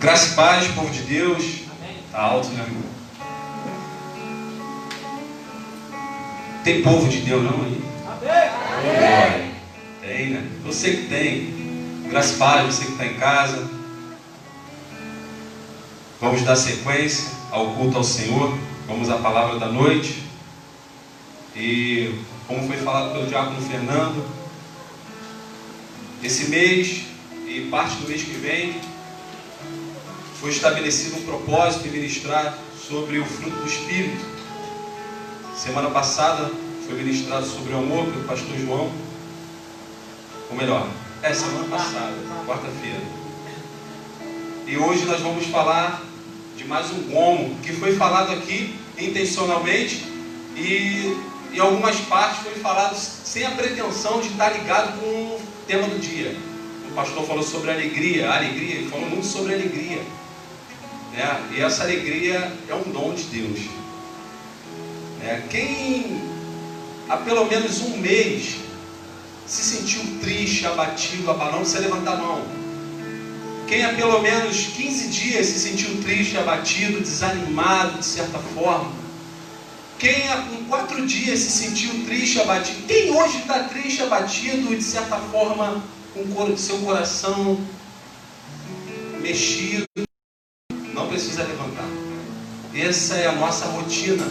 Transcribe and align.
Graça 0.00 0.28
e 0.28 0.34
paz, 0.34 0.68
povo 0.68 0.90
de 0.90 1.02
Deus. 1.02 1.42
Está 2.06 2.20
alto, 2.20 2.48
né, 2.48 2.62
irmão? 2.62 2.82
Tem 6.62 6.82
povo 6.82 7.08
de 7.08 7.18
Deus 7.20 7.42
não 7.42 7.64
aí? 7.64 7.82
Amém. 8.06 9.52
Tem, 10.00 10.30
né? 10.30 10.50
Você 10.64 10.90
que 10.90 11.06
tem. 11.06 12.08
Graça 12.08 12.34
e 12.34 12.36
paz, 12.38 12.74
você 12.74 12.84
que 12.84 12.92
está 12.92 13.06
em 13.06 13.14
casa. 13.14 13.68
Vamos 16.20 16.42
dar 16.42 16.56
sequência 16.56 17.30
ao 17.50 17.74
culto 17.74 17.98
ao 17.98 18.04
Senhor. 18.04 18.56
Vamos 18.86 19.10
à 19.10 19.16
palavra 19.18 19.58
da 19.58 19.68
noite. 19.68 20.22
E 21.54 22.14
como 22.46 22.66
foi 22.66 22.76
falado 22.76 23.12
pelo 23.12 23.26
diácono 23.26 23.60
Fernando, 23.62 24.24
esse 26.22 26.50
mês 26.50 27.05
e 27.56 27.70
parte 27.70 27.96
do 27.96 28.08
mês 28.08 28.22
que 28.22 28.32
vem 28.32 28.78
foi 30.38 30.50
estabelecido 30.50 31.16
um 31.16 31.22
propósito 31.24 31.84
de 31.84 31.88
ministrar 31.88 32.58
sobre 32.86 33.18
o 33.18 33.24
fruto 33.24 33.56
do 33.56 33.66
Espírito. 33.66 34.22
Semana 35.56 35.88
passada 35.88 36.50
foi 36.86 36.96
ministrado 36.96 37.46
sobre 37.46 37.72
o 37.72 37.78
amor 37.78 38.04
pelo 38.12 38.24
pastor 38.24 38.58
João. 38.58 38.92
Ou 40.50 40.56
melhor, 40.56 40.86
é 41.22 41.32
semana 41.32 41.64
passada, 41.64 42.12
quarta-feira. 42.46 43.00
E 44.66 44.76
hoje 44.76 45.06
nós 45.06 45.22
vamos 45.22 45.46
falar 45.46 46.02
de 46.58 46.64
mais 46.64 46.90
um 46.90 47.04
gomo 47.04 47.58
que 47.60 47.72
foi 47.72 47.96
falado 47.96 48.32
aqui 48.32 48.78
intencionalmente 48.98 50.04
e 50.54 51.16
em 51.54 51.58
algumas 51.58 51.96
partes 52.00 52.42
foi 52.42 52.60
falado 52.60 52.94
sem 52.96 53.46
a 53.46 53.50
pretensão 53.52 54.20
de 54.20 54.28
estar 54.28 54.50
ligado 54.50 55.00
com 55.00 55.06
o 55.06 55.40
tema 55.66 55.88
do 55.88 55.98
dia. 55.98 56.36
O 56.96 56.98
pastor 56.98 57.26
falou 57.26 57.42
sobre 57.42 57.70
alegria, 57.70 58.32
alegria, 58.32 58.76
ele 58.76 58.88
falou 58.88 59.10
muito 59.10 59.26
sobre 59.26 59.52
alegria. 59.52 60.00
Né? 61.12 61.48
E 61.54 61.60
essa 61.60 61.82
alegria 61.82 62.50
é 62.66 62.74
um 62.74 62.90
dom 62.90 63.12
de 63.12 63.24
Deus. 63.24 63.60
Né? 65.20 65.44
Quem 65.50 66.22
há 67.06 67.18
pelo 67.18 67.44
menos 67.44 67.82
um 67.82 67.98
mês 67.98 68.56
se 69.46 69.76
sentiu 69.76 70.00
triste, 70.22 70.66
abatido, 70.66 71.30
abalado, 71.30 71.66
você 71.66 71.80
levanta 71.80 72.12
a 72.12 72.16
mão. 72.16 72.42
Quem 73.68 73.84
há 73.84 73.92
pelo 73.92 74.22
menos 74.22 74.56
15 74.68 75.08
dias 75.08 75.48
se 75.48 75.58
sentiu 75.58 76.02
triste, 76.02 76.38
abatido, 76.38 77.02
desanimado 77.02 77.98
de 77.98 78.06
certa 78.06 78.38
forma. 78.38 78.90
Quem 79.98 80.30
há 80.30 80.46
em 80.50 80.64
quatro 80.64 81.06
dias 81.06 81.40
se 81.40 81.50
sentiu 81.50 82.06
triste, 82.06 82.40
abatido. 82.40 82.86
Quem 82.86 83.14
hoje 83.14 83.36
está 83.36 83.64
triste, 83.64 84.02
abatido 84.02 84.72
e 84.72 84.78
de 84.78 84.82
certa 84.82 85.18
forma 85.18 85.84
com 86.24 86.56
seu 86.56 86.78
coração 86.78 87.58
mexido, 89.20 89.84
não 90.94 91.08
precisa 91.08 91.42
levantar. 91.42 91.88
Essa 92.74 93.16
é 93.16 93.26
a 93.26 93.32
nossa 93.32 93.66
rotina. 93.66 94.26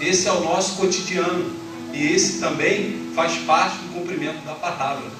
Esse 0.00 0.28
é 0.28 0.32
o 0.32 0.40
nosso 0.40 0.76
cotidiano. 0.76 1.54
E 1.92 2.06
esse 2.12 2.40
também 2.40 3.12
faz 3.14 3.36
parte 3.38 3.76
do 3.78 3.94
cumprimento 3.94 4.44
da 4.44 4.54
palavra. 4.54 5.10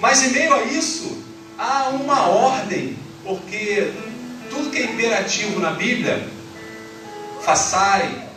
Mas 0.00 0.22
em 0.22 0.30
meio 0.30 0.54
a 0.54 0.62
isso, 0.62 1.22
há 1.58 1.90
uma 1.90 2.26
ordem, 2.28 2.96
porque 3.22 3.92
tudo 4.48 4.70
que 4.70 4.78
é 4.78 4.84
imperativo 4.84 5.60
na 5.60 5.72
Bíblia, 5.72 6.26
façai, 7.42 8.28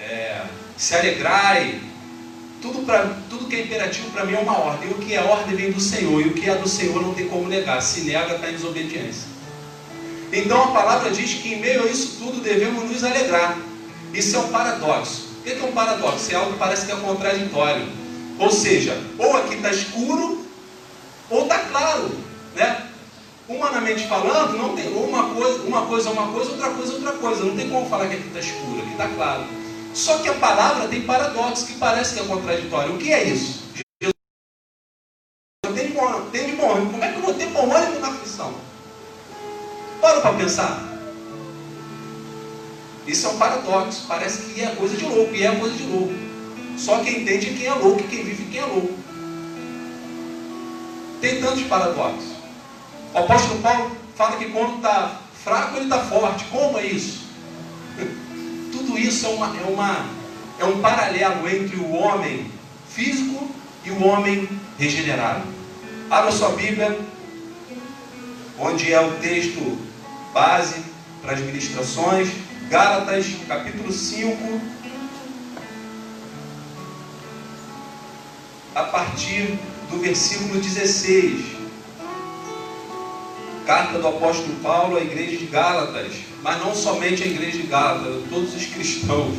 é, 0.00 0.44
se 0.76 0.94
alegrai, 0.94 1.80
tudo, 2.60 2.84
pra, 2.84 3.16
tudo 3.28 3.46
que 3.46 3.56
é 3.56 3.62
imperativo 3.62 4.10
para 4.10 4.24
mim 4.24 4.34
é 4.34 4.38
uma 4.38 4.58
ordem. 4.58 4.90
O 4.90 4.94
que 4.94 5.14
é 5.14 5.22
ordem 5.22 5.56
vem 5.56 5.72
do 5.72 5.80
Senhor, 5.80 6.20
e 6.20 6.28
o 6.28 6.34
que 6.34 6.48
é 6.48 6.54
do 6.54 6.68
Senhor 6.68 7.00
não 7.02 7.14
tem 7.14 7.28
como 7.28 7.48
negar. 7.48 7.80
Se 7.82 8.02
nega, 8.02 8.34
está 8.34 8.50
em 8.50 8.54
desobediência. 8.54 9.28
Então 10.32 10.62
a 10.62 10.68
palavra 10.68 11.10
diz 11.10 11.34
que 11.34 11.54
em 11.54 11.60
meio 11.60 11.82
a 11.82 11.86
isso 11.86 12.16
tudo 12.18 12.40
devemos 12.40 12.88
nos 12.88 13.02
alegrar. 13.02 13.58
Isso 14.14 14.36
é 14.36 14.38
um 14.38 14.48
paradoxo. 14.48 15.28
O 15.40 15.42
que 15.42 15.50
é 15.52 15.64
um 15.64 15.72
paradoxo? 15.72 16.30
É 16.30 16.34
algo 16.34 16.52
que 16.52 16.58
parece 16.58 16.86
que 16.86 16.92
é 16.92 16.96
contraditório. 16.96 17.86
Ou 18.38 18.50
seja, 18.50 18.96
ou 19.18 19.36
aqui 19.36 19.54
está 19.54 19.70
escuro, 19.70 20.44
ou 21.28 21.42
está 21.42 21.58
claro. 21.60 22.10
Né? 22.54 22.86
Humanamente 23.48 24.06
falando, 24.06 24.56
não 24.56 24.76
tem 24.76 24.92
uma 24.92 25.34
coisa, 25.34 25.62
uma 25.62 25.86
coisa 25.86 26.08
é 26.08 26.12
uma 26.12 26.28
coisa, 26.28 26.52
outra 26.52 26.70
coisa 26.70 26.92
é 26.92 26.94
outra 26.96 27.12
coisa. 27.12 27.44
Não 27.44 27.56
tem 27.56 27.68
como 27.68 27.88
falar 27.88 28.06
que 28.08 28.14
aqui 28.14 28.28
está 28.28 28.40
escuro, 28.40 28.80
aqui 28.80 28.92
está 28.92 29.08
claro. 29.08 29.59
Só 29.94 30.18
que 30.18 30.28
a 30.28 30.34
palavra 30.34 30.88
tem 30.88 31.02
paradoxo 31.02 31.66
que 31.66 31.74
parece 31.74 32.14
que 32.14 32.20
é 32.20 32.24
contraditório. 32.24 32.94
O 32.94 32.98
que 32.98 33.12
é 33.12 33.24
isso? 33.24 33.64
Jesus 34.00 34.14
tem 35.74 35.88
de 35.88 36.30
tem 36.30 36.56
de 36.56 36.62
ânimo. 36.62 36.90
Como 36.92 37.04
é 37.04 37.12
que 37.12 37.18
eu 37.18 37.22
vou 37.22 37.34
ter 37.34 37.44
ânimo 37.44 38.00
na 38.00 38.08
aflição? 38.08 38.54
Para 40.00 40.20
para 40.20 40.34
pensar. 40.34 40.90
Isso 43.06 43.26
é 43.26 43.30
um 43.30 43.38
paradoxo. 43.38 44.04
Parece 44.06 44.42
que 44.42 44.62
é 44.62 44.74
coisa 44.76 44.96
de 44.96 45.04
louco, 45.04 45.34
e 45.34 45.42
é 45.42 45.54
coisa 45.56 45.76
de 45.76 45.82
louco. 45.84 46.14
Só 46.78 47.02
quem 47.02 47.22
entende 47.22 47.50
é 47.50 47.54
quem 47.54 47.66
é 47.66 47.74
louco, 47.74 48.00
e 48.00 48.06
quem 48.06 48.24
vive 48.24 48.44
é 48.44 48.50
quem 48.50 48.60
é 48.60 48.66
louco. 48.66 48.94
Tem 51.20 51.40
tantos 51.40 51.64
paradoxos. 51.64 52.30
O 53.12 53.18
apóstolo 53.18 53.60
Paulo 53.60 53.96
fala 54.16 54.36
que 54.36 54.50
quando 54.50 54.76
está 54.76 55.20
fraco, 55.42 55.76
ele 55.76 55.84
está 55.84 55.98
forte. 55.98 56.44
Como 56.44 56.78
é 56.78 56.86
isso? 56.86 57.29
Isso 59.00 59.24
é, 59.24 59.28
uma, 59.30 59.46
é, 59.58 59.62
uma, 59.62 60.06
é 60.58 60.64
um 60.66 60.80
paralelo 60.82 61.48
entre 61.48 61.76
o 61.76 61.90
homem 61.92 62.50
físico 62.86 63.50
e 63.82 63.90
o 63.90 64.04
homem 64.04 64.46
regenerado. 64.78 65.42
Abra 66.10 66.30
sua 66.30 66.50
Bíblia, 66.50 66.98
onde 68.58 68.92
é 68.92 69.00
o 69.00 69.12
texto 69.12 69.78
base 70.34 70.84
para 71.22 71.32
as 71.32 71.40
ministrações. 71.40 72.28
Gálatas, 72.68 73.26
capítulo 73.48 73.90
5, 73.90 74.60
a 78.74 78.82
partir 78.82 79.58
do 79.90 79.98
versículo 79.98 80.60
16. 80.60 81.56
Carta 83.66 83.98
do 83.98 84.08
apóstolo 84.08 84.54
Paulo 84.62 84.98
à 84.98 85.00
igreja 85.00 85.38
de 85.38 85.46
Gálatas, 85.46 86.29
mas 86.42 86.58
não 86.60 86.74
somente 86.74 87.22
a 87.22 87.26
igreja 87.26 87.58
de 87.58 87.66
Gálatas, 87.66 88.22
todos 88.30 88.54
os 88.54 88.66
cristãos, 88.66 89.36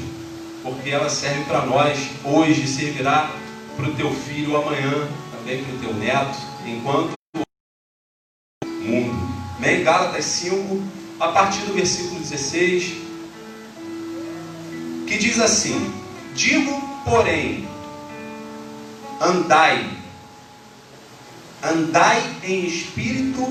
porque 0.64 0.90
ela 0.90 1.10
serve 1.10 1.44
para 1.46 1.66
nós 1.66 1.98
hoje, 2.24 2.68
servirá 2.68 3.32
para 3.76 3.90
o 3.90 3.96
teu 3.96 4.14
filho 4.14 4.56
amanhã, 4.56 5.08
também 5.32 5.64
para 5.64 5.76
o 5.76 5.80
teu 5.80 5.94
neto, 5.96 6.38
enquanto 6.66 7.14
o 8.64 8.70
mundo. 8.70 9.32
Bem, 9.60 9.84
Gálatas 9.84 10.26
5, 10.26 10.84
a 11.20 11.30
partir 11.30 11.62
do 11.62 11.74
versículo 11.74 12.20
16, 12.20 12.94
que 15.08 15.18
diz 15.18 15.40
assim: 15.40 15.94
Digo, 16.36 16.72
porém, 17.04 17.68
andai, 19.20 19.90
andai 21.64 22.38
em 22.44 22.66
espírito. 22.66 23.42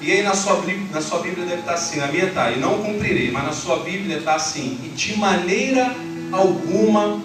E 0.00 0.12
aí 0.12 0.22
na 0.22 0.34
sua, 0.34 0.62
na 0.90 1.00
sua 1.00 1.20
Bíblia 1.20 1.46
deve 1.46 1.60
estar 1.60 1.74
assim, 1.74 1.98
na 1.98 2.08
minha 2.08 2.26
está, 2.26 2.50
e 2.50 2.58
não 2.58 2.82
cumprirei, 2.82 3.30
mas 3.30 3.44
na 3.44 3.52
sua 3.52 3.78
Bíblia 3.80 4.18
está 4.18 4.34
assim, 4.34 4.78
e 4.84 4.88
de 4.88 5.16
maneira 5.16 5.94
alguma 6.30 7.22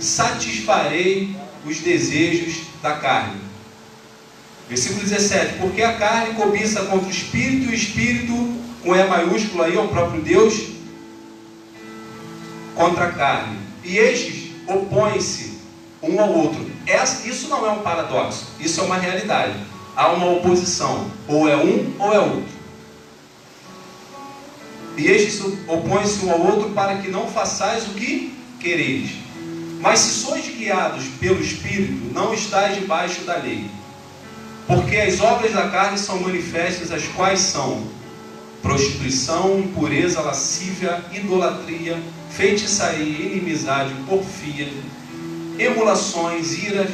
satisfarei 0.00 1.36
os 1.66 1.80
desejos 1.80 2.62
da 2.82 2.92
carne. 2.96 3.40
Versículo 4.68 5.00
17, 5.00 5.58
porque 5.58 5.82
a 5.82 5.94
carne 5.94 6.34
cobiça 6.34 6.84
contra 6.84 7.06
o 7.06 7.10
espírito, 7.10 7.64
e 7.64 7.68
o 7.68 7.74
espírito, 7.74 8.54
com 8.82 8.94
E 8.94 9.06
maiúsculo 9.06 9.62
aí, 9.62 9.76
é 9.76 9.80
o 9.80 9.88
próprio 9.88 10.22
Deus, 10.22 10.54
contra 12.74 13.06
a 13.06 13.12
carne. 13.12 13.58
E 13.82 13.98
estes 13.98 14.50
opõem-se 14.66 15.58
um 16.02 16.20
ao 16.20 16.32
outro. 16.32 16.70
Isso 17.24 17.48
não 17.48 17.66
é 17.66 17.70
um 17.70 17.82
paradoxo, 17.82 18.46
isso 18.60 18.80
é 18.80 18.84
uma 18.84 18.96
realidade. 18.96 19.54
Há 19.96 20.12
uma 20.12 20.30
oposição, 20.32 21.10
ou 21.28 21.48
é 21.48 21.56
um 21.56 21.92
ou 21.98 22.12
é 22.12 22.18
outro. 22.18 22.54
E 24.96 25.06
estes 25.06 25.40
opõem-se 25.66 26.24
um 26.24 26.32
ao 26.32 26.40
outro 26.40 26.70
para 26.70 26.98
que 26.98 27.08
não 27.08 27.28
façais 27.28 27.86
o 27.86 27.90
que 27.90 28.36
quereis. 28.60 29.10
Mas 29.80 29.98
se 29.98 30.24
sois 30.24 30.46
guiados 30.46 31.04
pelo 31.20 31.40
Espírito, 31.40 32.12
não 32.12 32.32
estáis 32.32 32.76
debaixo 32.76 33.22
da 33.22 33.36
lei. 33.36 33.66
Porque 34.66 34.96
as 34.96 35.20
obras 35.20 35.52
da 35.52 35.68
carne 35.68 35.98
são 35.98 36.20
manifestas, 36.20 36.90
as 36.90 37.04
quais 37.08 37.40
são 37.40 37.86
prostituição, 38.62 39.58
impureza, 39.58 40.22
lascívia, 40.22 41.04
idolatria, 41.12 42.02
feitiçaria, 42.30 43.26
inimizade, 43.26 43.92
porfia, 44.08 44.72
emulações, 45.58 46.56
iras, 46.64 46.88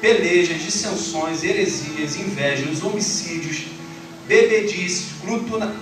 pelejas, 0.00 0.62
dissensões, 0.62 1.42
heresias, 1.42 2.16
invejas, 2.16 2.82
homicídios, 2.82 3.66
bebedices, 4.26 5.06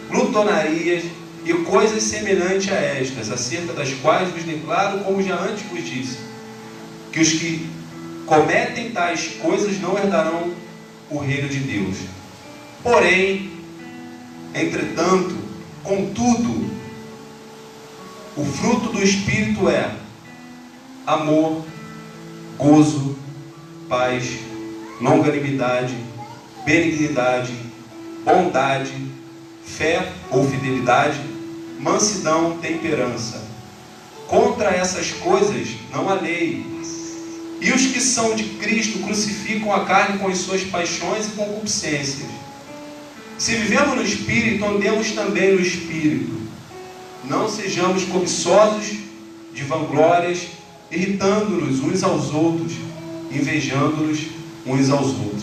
glutonarias 0.09 1.05
e 1.44 1.53
coisas 1.55 2.03
semelhantes 2.03 2.70
a 2.70 2.76
estas, 2.76 3.31
acerca 3.31 3.73
das 3.73 3.93
quais 3.94 4.31
vos 4.31 4.44
declaro, 4.44 5.00
como 5.00 5.23
já 5.23 5.37
antes 5.41 5.64
vos 5.64 5.85
disse, 5.85 6.19
que 7.11 7.20
os 7.20 7.32
que 7.32 7.69
cometem 8.26 8.91
tais 8.91 9.29
coisas 9.41 9.81
não 9.81 9.99
herdarão 9.99 10.53
o 11.11 11.19
reino 11.19 11.49
de 11.49 11.59
Deus. 11.59 11.97
Porém, 12.82 13.50
entretanto, 14.55 15.37
contudo, 15.82 16.70
o 18.37 18.44
fruto 18.44 18.93
do 18.93 19.03
Espírito 19.03 19.69
é 19.69 19.91
amor, 21.06 21.64
gozo, 22.56 23.12
paz, 23.93 24.25
longanimidade, 25.03 25.94
benignidade, 26.65 27.53
bondade, 28.25 28.91
fé 29.67 30.11
ou 30.31 30.49
fidelidade, 30.49 31.21
mansidão, 31.79 32.56
temperança. 32.56 33.44
Contra 34.29 34.71
essas 34.71 35.11
coisas 35.11 35.69
não 35.93 36.09
há 36.09 36.15
lei. 36.15 36.65
E 37.61 37.71
os 37.71 37.85
que 37.89 38.00
são 38.00 38.35
de 38.35 38.44
Cristo 38.44 39.00
crucificam 39.00 39.71
a 39.75 39.85
carne 39.85 40.19
com 40.19 40.29
as 40.29 40.38
suas 40.38 40.62
paixões 40.62 41.27
e 41.27 41.33
concupiscências. 41.33 42.31
Se 43.37 43.55
vivemos 43.56 43.95
no 43.95 44.03
Espírito, 44.03 44.65
andemos 44.65 45.11
também 45.11 45.55
no 45.55 45.61
Espírito. 45.61 46.33
Não 47.25 47.47
sejamos 47.47 48.05
cobiçosos 48.05 48.87
de 49.53 49.62
vanglórias, 49.65 50.47
irritando-nos 50.91 51.81
uns 51.81 52.03
aos 52.03 52.33
outros, 52.33 52.73
invejando-nos 53.32 54.20
uns 54.67 54.90
aos 54.90 55.08
outros. 55.08 55.43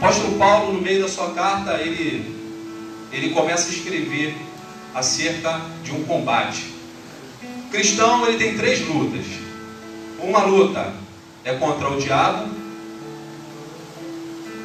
O 0.00 0.04
apóstolo 0.04 0.38
Paulo, 0.38 0.72
no 0.72 0.80
meio 0.80 1.02
da 1.02 1.08
sua 1.08 1.30
carta, 1.30 1.74
ele, 1.74 2.34
ele 3.12 3.30
começa 3.30 3.68
a 3.68 3.72
escrever 3.72 4.34
acerca 4.94 5.60
de 5.84 5.92
um 5.92 6.02
combate. 6.04 6.64
O 7.66 7.70
cristão 7.70 8.26
ele 8.26 8.38
tem 8.38 8.56
três 8.56 8.86
lutas. 8.86 9.24
Uma 10.18 10.44
luta 10.44 10.92
é 11.44 11.54
contra 11.54 11.88
o 11.88 12.00
diabo. 12.00 12.50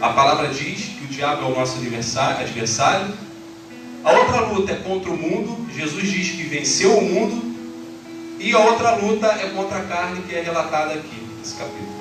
A 0.02 0.10
palavra 0.10 0.50
diz 0.50 0.86
que 0.86 1.06
o 1.06 1.08
diabo 1.08 1.44
é 1.44 1.46
o 1.48 1.56
nosso 1.56 1.78
adversário. 1.78 3.14
A 4.04 4.12
outra 4.12 4.42
luta 4.42 4.72
é 4.72 4.76
contra 4.76 5.10
o 5.10 5.18
mundo. 5.18 5.68
Jesus 5.74 6.12
diz 6.12 6.32
que 6.32 6.44
venceu 6.44 6.98
o 6.98 7.04
mundo. 7.04 7.47
E 8.40 8.54
a 8.54 8.60
outra 8.60 8.96
luta 8.96 9.28
é 9.28 9.50
contra 9.50 9.80
a 9.80 9.84
carne, 9.84 10.22
que 10.22 10.36
é 10.36 10.42
relatada 10.42 10.94
aqui 10.94 11.28
nesse 11.38 11.56
capítulo. 11.56 11.98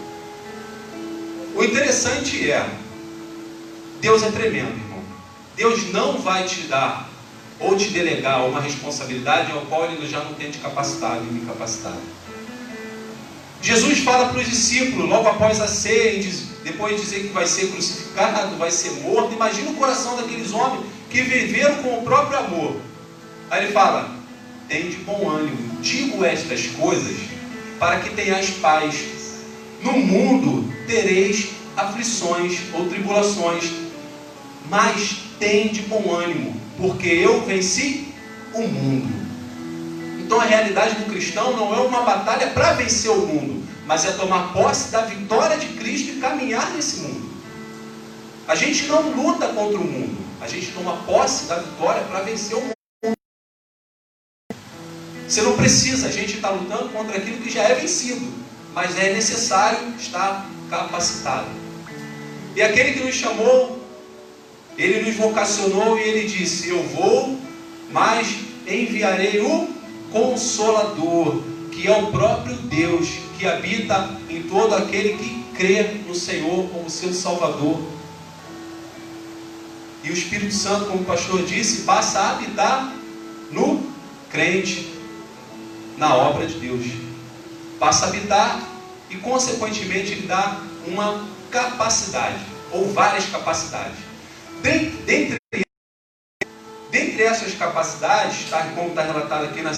O 1.55 1.65
interessante 1.65 2.51
é, 2.51 2.69
Deus 4.01 4.23
é 4.23 4.31
tremendo, 4.31 4.73
irmão. 4.73 5.03
Deus 5.57 5.91
não 5.93 6.19
vai 6.19 6.45
te 6.45 6.63
dar 6.63 7.09
ou 7.59 7.77
te 7.77 7.89
delegar 7.89 8.45
uma 8.47 8.61
responsabilidade 8.61 9.51
ao 9.53 9.63
qual 9.63 9.87
ele 9.87 10.07
já 10.07 10.23
não 10.23 10.35
tem 10.35 10.51
te 10.51 10.59
capacitado 10.59 11.25
e 11.25 11.33
me 11.33 11.47
capacitado. 11.47 12.01
Jesus 13.63 14.01
fala 14.01 14.29
para 14.29 14.41
os 14.41 14.47
discípulos, 14.47 15.09
logo 15.09 15.29
após 15.29 15.61
a 15.61 15.67
ceia, 15.67 16.23
depois 16.63 16.97
de 16.97 17.03
dizer 17.03 17.21
que 17.23 17.33
vai 17.33 17.47
ser 17.47 17.69
crucificado, 17.69 18.57
vai 18.57 18.71
ser 18.71 18.91
morto. 19.03 19.33
Imagina 19.33 19.71
o 19.71 19.75
coração 19.75 20.17
daqueles 20.17 20.53
homens 20.53 20.85
que 21.11 21.23
viveram 21.23 21.83
com 21.83 21.99
o 21.99 22.03
próprio 22.03 22.39
amor. 22.39 22.77
Aí 23.51 23.65
ele 23.65 23.73
fala: 23.73 24.11
tem 24.69 24.91
de 24.91 24.97
bom 24.99 25.31
ânimo, 25.31 25.76
digo 25.87 26.25
estas 26.25 26.67
coisas 26.67 27.17
para 27.79 28.01
que 28.01 28.11
tenhas 28.11 28.51
paz. 28.51 28.97
No 29.83 29.93
mundo 29.93 30.73
tereis 30.87 31.51
aflições 31.77 32.59
ou 32.73 32.89
tribulações, 32.89 33.71
mas 34.69 35.19
tem 35.39 35.69
de 35.69 35.83
bom 35.83 36.13
ânimo, 36.13 36.61
porque 36.77 37.07
eu 37.07 37.43
venci 37.43 38.09
o 38.53 38.63
mundo. 38.63 39.27
Então 40.19 40.41
a 40.41 40.45
realidade 40.45 40.97
do 40.97 41.05
cristão 41.05 41.57
não 41.57 41.73
é 41.73 41.81
uma 41.81 42.03
batalha 42.03 42.49
para 42.49 42.73
vencer 42.73 43.11
o 43.13 43.27
mundo, 43.27 43.63
mas 43.87 44.05
é 44.05 44.13
tomar 44.13 44.53
posse 44.53 44.91
da 44.91 45.03
vitória 45.03 45.57
de 45.57 45.69
Cristo 45.69 46.13
e 46.13 46.21
caminhar 46.21 46.73
nesse 46.73 47.01
mundo. 47.01 47.31
A 48.49 48.57
gente 48.57 48.87
não 48.87 49.03
luta 49.11 49.49
contra 49.49 49.79
o 49.79 49.85
mundo, 49.85 50.17
a 50.41 50.49
gente 50.49 50.73
toma 50.73 50.97
posse 51.07 51.47
da 51.47 51.59
vitória 51.59 52.03
para 52.03 52.23
vencer 52.23 52.57
o 52.57 52.61
mundo. 52.61 52.76
Você 55.29 55.43
não 55.43 55.57
precisa, 55.57 56.09
a 56.09 56.11
gente 56.13 56.37
está 56.37 56.51
lutando 56.51 56.89
contra 56.91 57.17
aquilo 57.17 57.39
que 57.39 57.51
já 57.51 57.63
é 57.63 57.75
vencido, 57.75 58.27
mas 58.75 58.99
é 58.99 59.13
necessário 59.13 59.79
estar 59.99 60.49
capacitado. 60.71 61.49
E 62.55 62.63
aquele 62.63 62.93
que 62.93 63.05
nos 63.05 63.15
chamou 63.15 63.77
ele 64.79 65.09
nos 65.09 65.17
vocacionou 65.17 65.99
e 65.99 66.03
ele 66.03 66.29
disse: 66.29 66.69
Eu 66.69 66.83
vou, 66.83 67.39
mas 67.91 68.37
enviarei 68.67 69.41
o 69.41 69.69
Consolador, 70.13 71.43
que 71.73 71.87
é 71.89 71.97
o 71.97 72.09
próprio 72.09 72.55
Deus 72.57 73.09
que 73.39 73.47
habita 73.47 74.11
em 74.29 74.43
todo 74.43 74.75
aquele 74.75 75.17
que 75.17 75.45
crê 75.57 75.83
no 76.07 76.15
Senhor 76.15 76.69
como 76.69 76.91
seu 76.91 77.13
Salvador. 77.13 77.81
E 80.05 80.11
o 80.11 80.13
Espírito 80.13 80.55
Santo, 80.55 80.87
como 80.87 81.03
o 81.03 81.05
pastor 81.05 81.43
disse, 81.45 81.83
passa 81.83 82.21
a 82.21 82.31
habitar 82.33 82.95
no 83.51 83.83
crente, 84.31 84.93
na 85.97 86.15
obra 86.15 86.47
de 86.47 86.55
Deus. 86.59 86.85
Passa 87.79 88.07
a 88.07 88.09
habitar 88.09 88.63
e, 89.11 89.17
consequentemente, 89.17 90.13
ele 90.13 90.27
dá 90.27 90.61
uma 90.87 91.27
capacidade, 91.51 92.41
ou 92.71 92.93
várias 92.93 93.27
capacidades. 93.27 93.99
Dentre, 94.63 95.37
dentre 96.91 97.23
essas 97.23 97.55
capacidades, 97.55 98.49
tá, 98.51 98.65
como 98.75 98.89
está 98.89 99.03
relatado 99.03 99.45
aqui 99.45 99.63
na 99.63 99.75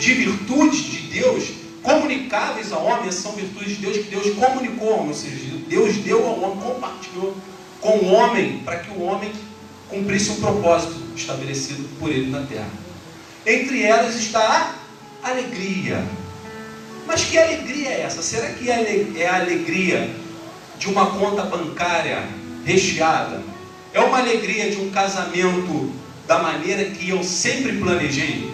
de 0.00 0.14
virtudes 0.14 0.84
de 0.84 0.98
Deus, 1.08 1.50
comunicáveis 1.82 2.72
ao 2.72 2.84
homem, 2.84 3.10
são 3.10 3.32
virtudes 3.32 3.76
de 3.76 3.82
Deus 3.82 3.96
que 3.98 4.10
Deus 4.10 4.34
comunicou 4.36 4.88
ao 4.88 4.98
homem, 5.00 5.08
ou 5.08 5.14
seja, 5.14 5.36
Deus 5.68 5.96
deu 5.98 6.26
ao 6.26 6.40
homem, 6.40 6.60
compartilhou 6.60 7.36
com 7.80 7.98
o 7.98 8.12
homem, 8.12 8.60
para 8.60 8.78
que 8.78 8.90
o 8.90 9.02
homem 9.02 9.32
cumprisse 9.88 10.30
um 10.30 10.40
propósito 10.40 10.94
estabelecido 11.16 11.88
por 11.98 12.10
ele 12.10 12.30
na 12.30 12.46
terra. 12.46 12.70
Entre 13.44 13.82
elas 13.82 14.14
está 14.14 14.77
alegria. 15.22 16.04
Mas 17.06 17.24
que 17.24 17.38
alegria 17.38 17.88
é 17.88 18.00
essa? 18.02 18.22
Será 18.22 18.50
que 18.50 18.70
é 18.70 19.26
a 19.28 19.36
alegria 19.36 20.10
de 20.78 20.88
uma 20.88 21.06
conta 21.06 21.42
bancária 21.42 22.22
recheada? 22.64 23.42
É 23.92 24.00
uma 24.00 24.18
alegria 24.18 24.70
de 24.70 24.76
um 24.76 24.90
casamento 24.90 25.92
da 26.26 26.38
maneira 26.38 26.84
que 26.84 27.08
eu 27.08 27.24
sempre 27.24 27.78
planejei. 27.78 28.52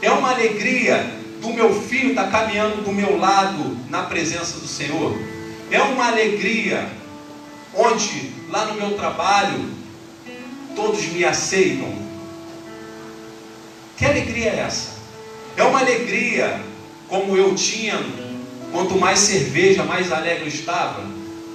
É 0.00 0.10
uma 0.10 0.30
alegria 0.30 1.14
do 1.40 1.52
meu 1.52 1.78
filho 1.82 2.10
estar 2.10 2.24
tá 2.24 2.30
caminhando 2.30 2.82
do 2.82 2.92
meu 2.92 3.18
lado 3.18 3.76
na 3.90 4.04
presença 4.04 4.58
do 4.58 4.66
Senhor. 4.66 5.14
É 5.70 5.82
uma 5.82 6.08
alegria 6.08 6.88
onde 7.74 8.32
lá 8.48 8.66
no 8.66 8.74
meu 8.74 8.96
trabalho 8.96 9.68
todos 10.74 11.04
me 11.08 11.24
aceitam. 11.24 11.92
Que 13.96 14.06
alegria 14.06 14.50
é 14.50 14.60
essa? 14.60 14.93
É 15.56 15.62
uma 15.62 15.80
alegria 15.80 16.60
como 17.08 17.36
eu 17.36 17.54
tinha, 17.54 17.98
quanto 18.72 18.98
mais 18.98 19.20
cerveja, 19.20 19.84
mais 19.84 20.10
alegre 20.10 20.44
eu 20.44 20.48
estava 20.48 21.02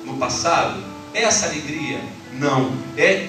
no 0.06 0.18
passado. 0.18 0.84
É 1.14 1.24
essa 1.24 1.48
alegria 1.48 2.00
não. 2.34 2.72
É, 2.98 3.28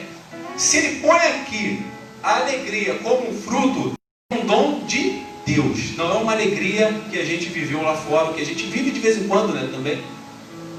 se 0.56 0.76
ele 0.76 1.00
põe 1.00 1.18
aqui 1.18 1.82
a 2.22 2.40
alegria 2.40 2.94
como 3.02 3.30
um 3.30 3.34
fruto, 3.34 3.94
é 4.30 4.36
um 4.36 4.46
dom 4.46 4.84
de 4.86 5.22
Deus. 5.46 5.96
Não 5.96 6.10
é 6.10 6.14
uma 6.14 6.32
alegria 6.32 6.92
que 7.10 7.18
a 7.18 7.24
gente 7.24 7.46
viveu 7.48 7.82
lá 7.82 7.96
fora, 7.96 8.32
que 8.32 8.42
a 8.42 8.46
gente 8.46 8.64
vive 8.64 8.90
de 8.90 9.00
vez 9.00 9.18
em 9.18 9.26
quando, 9.26 9.52
né, 9.52 9.68
também. 9.72 10.00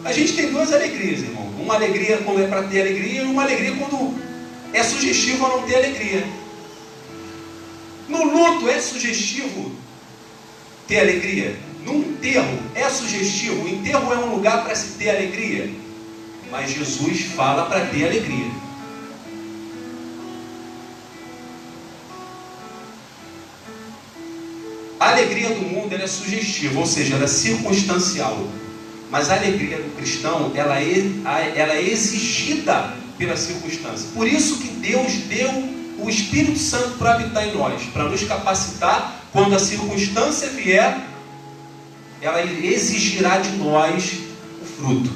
A 0.04 0.14
gente 0.14 0.34
tem 0.34 0.52
duas 0.52 0.72
alegrias, 0.72 1.22
irmão. 1.22 1.52
Uma 1.60 1.76
alegria 1.76 2.18
quando 2.20 2.42
é 2.42 2.48
para 2.48 2.64
ter 2.64 2.82
alegria 2.82 3.22
e 3.22 3.26
uma 3.26 3.44
alegria 3.44 3.76
quando 3.76 4.16
é 4.74 4.84
sugestivo 4.84 5.46
a 5.46 5.50
não 5.50 5.62
ter 5.64 5.76
alegria. 5.76 6.24
No 8.12 8.24
luto 8.24 8.70
é 8.70 8.80
sugestivo 8.80 9.72
ter 10.88 11.00
alegria. 11.00 11.56
No 11.84 11.96
enterro 11.96 12.60
é 12.76 12.88
sugestivo. 12.90 13.64
O 13.64 13.68
enterro 13.68 14.14
é 14.14 14.18
um 14.18 14.36
lugar 14.36 14.64
para 14.64 14.76
se 14.76 14.98
ter 14.98 15.10
alegria 15.10 15.82
mas 16.52 16.70
Jesus 16.70 17.22
fala 17.34 17.66
para 17.66 17.86
ter 17.86 18.04
alegria. 18.04 18.52
A 25.00 25.12
alegria 25.12 25.50
do 25.50 25.62
mundo 25.62 25.96
é 25.96 26.06
sugestiva, 26.06 26.80
ou 26.80 26.86
seja, 26.86 27.16
ela 27.16 27.24
é 27.24 27.28
circunstancial. 27.28 28.38
Mas 29.10 29.32
a 29.32 29.36
alegria 29.36 29.78
do 29.78 29.96
cristão, 29.96 30.52
ela 30.54 30.80
é, 30.80 31.54
ela 31.56 31.74
é 31.74 31.90
exigida 31.90 32.96
pela 33.18 33.36
circunstância. 33.36 34.10
Por 34.14 34.28
isso 34.28 34.58
que 34.58 34.68
Deus 34.68 35.14
deu 35.28 35.81
o 36.02 36.10
Espírito 36.10 36.58
Santo 36.58 36.98
para 36.98 37.14
habitar 37.14 37.48
em 37.48 37.56
nós, 37.56 37.84
para 37.94 38.06
nos 38.06 38.24
capacitar 38.24 39.22
quando 39.32 39.56
a 39.56 39.60
circunstância 39.60 40.50
vier, 40.50 41.00
ela 42.22 42.42
exigirá 42.42 43.38
de 43.38 43.52
nós 43.58 44.20
o 44.62 44.66
fruto. 44.66 45.12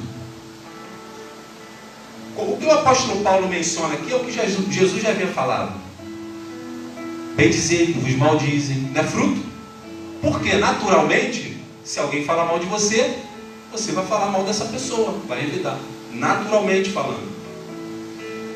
O 2.36 2.56
que 2.56 2.66
o 2.66 2.70
apóstolo 2.70 3.22
Paulo 3.22 3.48
menciona 3.48 3.94
aqui 3.94 4.12
é 4.12 4.16
o 4.16 4.20
que 4.20 4.32
Jesus 4.32 5.02
já 5.02 5.10
havia 5.10 5.28
falado. 5.28 5.72
Bem 7.34 7.50
dizer, 7.50 7.92
vos 7.92 8.14
maldizem, 8.16 8.90
não 8.94 9.00
é 9.00 9.04
fruto? 9.04 9.40
Porque 10.22 10.54
naturalmente, 10.54 11.58
se 11.84 11.98
alguém 11.98 12.24
fala 12.24 12.44
mal 12.44 12.58
de 12.58 12.66
você, 12.66 13.18
você 13.70 13.92
vai 13.92 14.06
falar 14.06 14.30
mal 14.30 14.44
dessa 14.44 14.66
pessoa, 14.66 15.18
vai 15.26 15.44
evitar, 15.44 15.78
naturalmente 16.12 16.90
falando. 16.90 17.36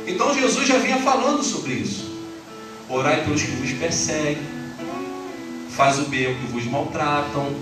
Então 0.06 0.34
Jesus 0.34 0.66
já 0.66 0.78
vinha 0.78 0.98
falando 0.98 1.42
sobre 1.42 1.74
isso. 1.74 2.09
Orai 2.92 3.22
pelos 3.24 3.40
que 3.40 3.52
vos 3.52 3.72
perseguem, 3.74 4.42
faz 5.68 6.00
o 6.00 6.06
bem 6.06 6.26
ao 6.26 6.34
que 6.34 6.46
vos 6.46 6.64
maltratam. 6.64 7.54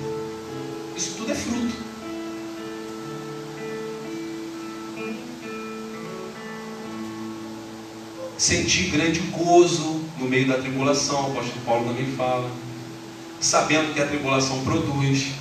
Isso 0.96 1.18
tudo 1.18 1.30
é 1.30 1.34
fruto. 1.34 1.74
Sentir 8.38 8.88
grande 8.90 9.20
gozo 9.20 10.00
no 10.18 10.26
meio 10.26 10.48
da 10.48 10.56
tribulação, 10.56 11.28
o 11.28 11.32
apóstolo 11.32 11.60
Paulo 11.66 11.88
também 11.88 12.06
fala. 12.16 12.50
Sabendo 13.38 13.92
que 13.92 14.00
a 14.00 14.06
tribulação 14.06 14.64
produz. 14.64 15.32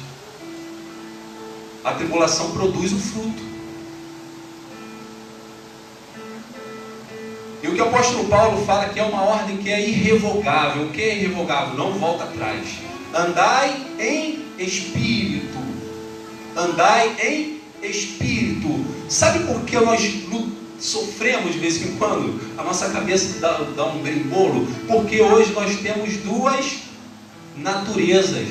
A 1.86 1.94
tribulação 1.94 2.52
produz 2.52 2.92
o 2.92 3.00
fruto. 3.00 3.57
Que 7.78 7.84
o 7.84 7.86
apóstolo 7.86 8.26
Paulo 8.26 8.66
fala 8.66 8.90
que 8.90 9.00
é 9.00 9.04
uma 9.04 9.22
ordem 9.22 9.58
que 9.58 9.70
é 9.70 9.80
irrevogável. 9.80 10.88
O 10.88 10.90
que 10.90 11.00
é 11.00 11.16
irrevogável? 11.16 11.78
Não 11.78 11.94
volta 11.94 12.24
atrás. 12.24 12.66
Andai 13.14 13.80
em 14.00 14.40
espírito. 14.58 15.60
Andai 16.56 17.16
em 17.24 17.62
espírito. 17.84 18.84
Sabe 19.08 19.46
por 19.46 19.62
que 19.62 19.78
nós 19.78 20.02
sofremos 20.80 21.54
de 21.54 21.60
vez 21.60 21.80
em 21.84 21.96
quando? 21.98 22.42
A 22.58 22.64
nossa 22.64 22.90
cabeça 22.90 23.40
dá, 23.40 23.60
dá 23.76 23.86
um 23.86 24.02
brimbolo. 24.02 24.66
Porque 24.88 25.22
hoje 25.22 25.54
nós 25.54 25.76
temos 25.80 26.18
duas 26.18 26.80
naturezas. 27.56 28.48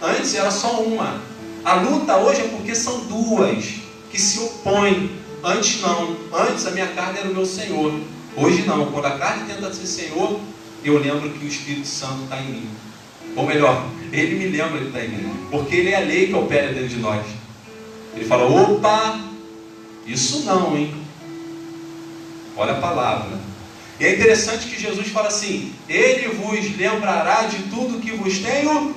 Antes 0.00 0.32
era 0.32 0.52
só 0.52 0.80
uma. 0.80 1.20
A 1.64 1.74
luta 1.74 2.18
hoje 2.18 2.42
é 2.42 2.48
porque 2.48 2.76
são 2.76 3.00
duas 3.06 3.64
que 4.12 4.20
se 4.20 4.38
opõem. 4.38 5.10
Antes 5.42 5.80
não. 5.80 6.16
Antes 6.32 6.64
a 6.66 6.70
minha 6.70 6.86
carne 6.86 7.18
era 7.18 7.28
o 7.28 7.34
meu 7.34 7.44
Senhor. 7.44 8.13
Hoje 8.36 8.62
não. 8.62 8.86
Quando 8.92 9.06
a 9.06 9.18
carne 9.18 9.52
tenta 9.52 9.72
ser 9.72 9.86
Senhor, 9.86 10.40
eu 10.84 10.98
lembro 10.98 11.30
que 11.30 11.44
o 11.44 11.48
Espírito 11.48 11.86
Santo 11.86 12.24
está 12.24 12.40
em 12.40 12.46
mim. 12.46 12.68
Ou 13.36 13.46
melhor, 13.46 13.86
ele 14.12 14.36
me 14.36 14.46
lembra 14.48 14.78
que 14.78 14.86
está 14.86 15.04
em 15.04 15.08
mim. 15.08 15.46
Porque 15.50 15.76
ele 15.76 15.90
é 15.90 15.96
a 15.96 16.00
lei 16.00 16.28
que 16.28 16.34
opera 16.34 16.72
dentro 16.72 16.88
de 16.88 16.96
nós. 16.96 17.24
Ele 18.14 18.24
fala: 18.24 18.44
opa, 18.44 19.20
isso 20.06 20.40
não, 20.44 20.76
hein? 20.76 20.94
Olha 22.56 22.72
a 22.72 22.80
palavra. 22.80 23.38
E 23.98 24.04
é 24.04 24.14
interessante 24.14 24.66
que 24.66 24.80
Jesus 24.80 25.08
fala 25.08 25.28
assim: 25.28 25.72
Ele 25.88 26.28
vos 26.28 26.76
lembrará 26.76 27.44
de 27.44 27.62
tudo 27.64 28.00
que 28.00 28.12
vos 28.12 28.38
tenho, 28.38 28.94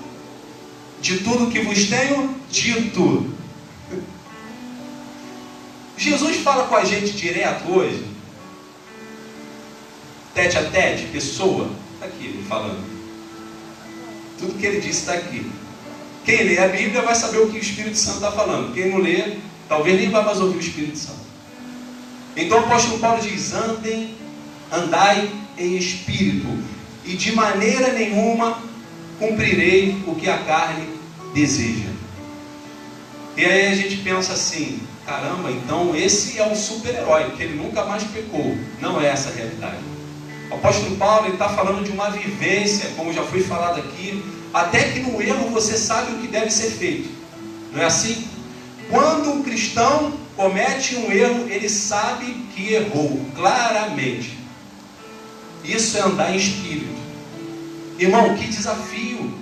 de 1.02 1.20
tudo 1.20 1.52
que 1.52 1.62
vos 1.62 1.86
tenho 1.86 2.36
dito. 2.50 3.32
Jesus 5.98 6.38
fala 6.38 6.68
com 6.68 6.76
a 6.76 6.84
gente 6.84 7.12
direto 7.14 7.72
hoje, 7.72 8.06
tete 10.38 10.56
a 10.56 10.64
tete, 10.66 11.08
pessoa, 11.08 11.68
está 11.96 12.06
aqui 12.06 12.26
ele 12.26 12.46
falando. 12.48 12.86
Tudo 14.38 14.54
que 14.60 14.68
ele 14.68 14.80
disse 14.80 15.00
está 15.00 15.14
aqui. 15.14 15.52
Quem 16.24 16.44
lê 16.44 16.60
a 16.60 16.68
Bíblia 16.68 17.02
vai 17.02 17.16
saber 17.16 17.40
o 17.40 17.50
que 17.50 17.58
o 17.58 17.62
Espírito 17.62 17.98
Santo 17.98 18.18
está 18.18 18.32
falando. 18.32 18.72
Quem 18.72 18.92
não 18.92 19.00
lê, 19.00 19.38
talvez 19.68 20.00
nem 20.00 20.12
vai 20.12 20.24
mais 20.24 20.40
ouvir 20.40 20.58
o 20.58 20.60
Espírito 20.60 20.96
Santo. 20.96 21.26
Então 22.36 22.60
o 22.60 22.66
apóstolo 22.66 23.00
Paulo 23.00 23.20
diz: 23.20 23.52
andem, 23.52 24.14
andai 24.72 25.28
em 25.58 25.76
espírito, 25.76 26.48
e 27.04 27.16
de 27.16 27.32
maneira 27.32 27.92
nenhuma 27.94 28.62
cumprirei 29.18 29.98
o 30.06 30.14
que 30.14 30.30
a 30.30 30.38
carne 30.38 30.88
deseja. 31.34 31.90
E 33.36 33.44
aí 33.44 33.70
a 33.70 33.76
gente 33.76 33.98
pensa 33.98 34.34
assim: 34.34 34.82
caramba, 35.04 35.50
então 35.50 35.96
esse 35.96 36.38
é 36.38 36.46
um 36.46 36.56
super-herói, 36.56 37.32
que 37.32 37.42
ele 37.42 37.56
nunca 37.56 37.86
mais 37.86 38.04
pecou. 38.04 38.56
Não 38.80 39.02
é 39.02 39.08
essa 39.08 39.30
a 39.30 39.34
realidade. 39.34 39.97
O 40.50 40.56
apóstolo 40.56 40.96
Paulo 40.96 41.34
está 41.34 41.50
falando 41.50 41.84
de 41.84 41.92
uma 41.92 42.10
vivência, 42.10 42.92
como 42.96 43.12
já 43.12 43.24
foi 43.24 43.44
falado 43.44 43.80
aqui, 43.80 44.24
até 44.54 44.92
que 44.92 45.00
no 45.00 45.22
erro 45.22 45.50
você 45.50 45.78
sabe 45.78 46.14
o 46.14 46.20
que 46.20 46.28
deve 46.28 46.50
ser 46.50 46.72
feito. 46.72 47.10
Não 47.74 47.82
é 47.82 47.86
assim? 47.86 48.28
Quando 48.90 49.30
um 49.30 49.44
cristão 49.44 50.14
comete 50.38 50.96
um 50.96 51.12
erro, 51.12 51.50
ele 51.50 51.68
sabe 51.68 52.26
que 52.56 52.74
errou, 52.74 53.20
claramente. 53.36 54.38
Isso 55.66 55.98
é 55.98 56.02
andar 56.02 56.34
em 56.34 56.38
espírito. 56.38 56.96
Irmão, 58.00 58.36
que 58.36 58.48
desafio! 58.48 59.34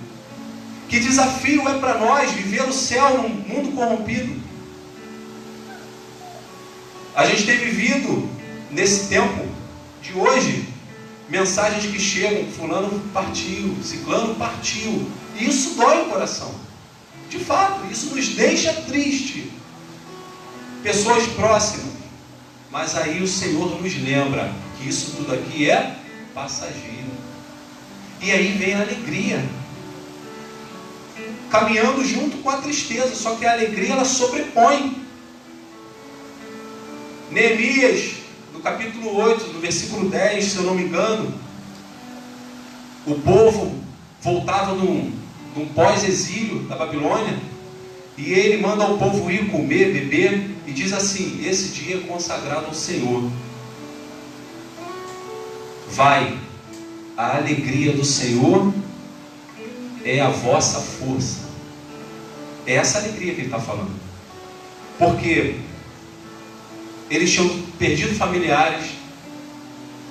Que 0.88 0.98
desafio 0.98 1.68
é 1.68 1.78
para 1.78 1.98
nós 1.98 2.30
viver 2.32 2.62
o 2.62 2.72
céu 2.72 3.22
num 3.22 3.28
mundo 3.28 3.74
corrompido. 3.76 4.40
A 7.14 7.26
gente 7.26 7.46
tem 7.46 7.58
vivido 7.58 8.28
nesse 8.70 9.08
tempo 9.08 9.46
de 10.02 10.12
hoje 10.12 10.75
mensagens 11.28 11.86
que 11.90 11.98
chegam, 11.98 12.50
fulano 12.52 13.00
partiu, 13.12 13.76
ciclano 13.82 14.34
partiu. 14.36 15.10
E 15.38 15.48
isso 15.48 15.74
dói 15.74 16.02
o 16.02 16.06
coração. 16.06 16.54
De 17.28 17.38
fato, 17.38 17.90
isso 17.90 18.14
nos 18.14 18.28
deixa 18.28 18.72
triste 18.72 19.50
pessoas 20.82 21.26
próximas. 21.28 21.96
Mas 22.70 22.96
aí 22.96 23.22
o 23.22 23.28
Senhor 23.28 23.80
nos 23.80 23.96
lembra 23.96 24.52
que 24.78 24.88
isso 24.88 25.12
tudo 25.16 25.34
aqui 25.34 25.70
é 25.70 25.96
passageiro. 26.34 27.10
E 28.20 28.30
aí 28.30 28.52
vem 28.52 28.74
a 28.74 28.82
alegria. 28.82 29.44
Caminhando 31.50 32.04
junto 32.04 32.38
com 32.38 32.50
a 32.50 32.58
tristeza, 32.58 33.14
só 33.14 33.34
que 33.36 33.46
a 33.46 33.52
alegria 33.52 33.92
ela 33.92 34.04
sobrepõe. 34.04 35.06
Neemias, 37.30 38.15
capítulo 38.66 39.16
8, 39.16 39.52
no 39.52 39.60
versículo 39.60 40.10
10, 40.10 40.44
se 40.44 40.56
eu 40.56 40.64
não 40.64 40.74
me 40.74 40.82
engano, 40.82 41.32
o 43.06 43.14
povo 43.14 43.76
voltava 44.20 44.74
num, 44.74 45.12
num 45.54 45.66
pós-exílio 45.68 46.64
da 46.64 46.74
Babilônia, 46.74 47.38
e 48.18 48.32
ele 48.32 48.60
manda 48.60 48.84
o 48.90 48.98
povo 48.98 49.30
ir 49.30 49.48
comer, 49.52 49.92
beber, 49.92 50.50
e 50.66 50.72
diz 50.72 50.92
assim: 50.92 51.46
Esse 51.46 51.68
dia 51.68 51.98
é 51.98 52.00
consagrado 52.08 52.66
ao 52.66 52.74
Senhor. 52.74 53.30
Vai, 55.90 56.36
a 57.16 57.36
alegria 57.36 57.92
do 57.92 58.04
Senhor 58.04 58.74
é 60.04 60.20
a 60.20 60.30
vossa 60.30 60.80
força. 60.80 61.46
É 62.66 62.74
essa 62.74 62.98
alegria 62.98 63.32
que 63.32 63.42
ele 63.42 63.46
está 63.46 63.60
falando. 63.60 63.94
Porque 64.98 65.54
eles 67.10 67.32
tinham 67.32 67.48
perdido 67.78 68.14
familiares, 68.14 68.86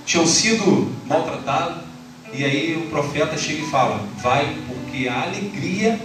tinham 0.06 0.26
sido 0.26 0.94
maltratados, 1.06 1.84
e 2.34 2.44
aí 2.44 2.76
o 2.76 2.90
profeta 2.90 3.38
chega 3.38 3.64
e 3.64 3.70
fala: 3.70 4.04
Vai, 4.18 4.58
porque 4.68 5.08
a 5.08 5.24
alegria 5.24 6.00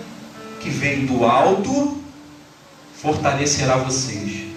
que 0.61 0.71
vem 0.71 1.07
do 1.07 1.25
alto 1.25 2.01
fortalecerá 3.01 3.77
vocês. 3.77 4.49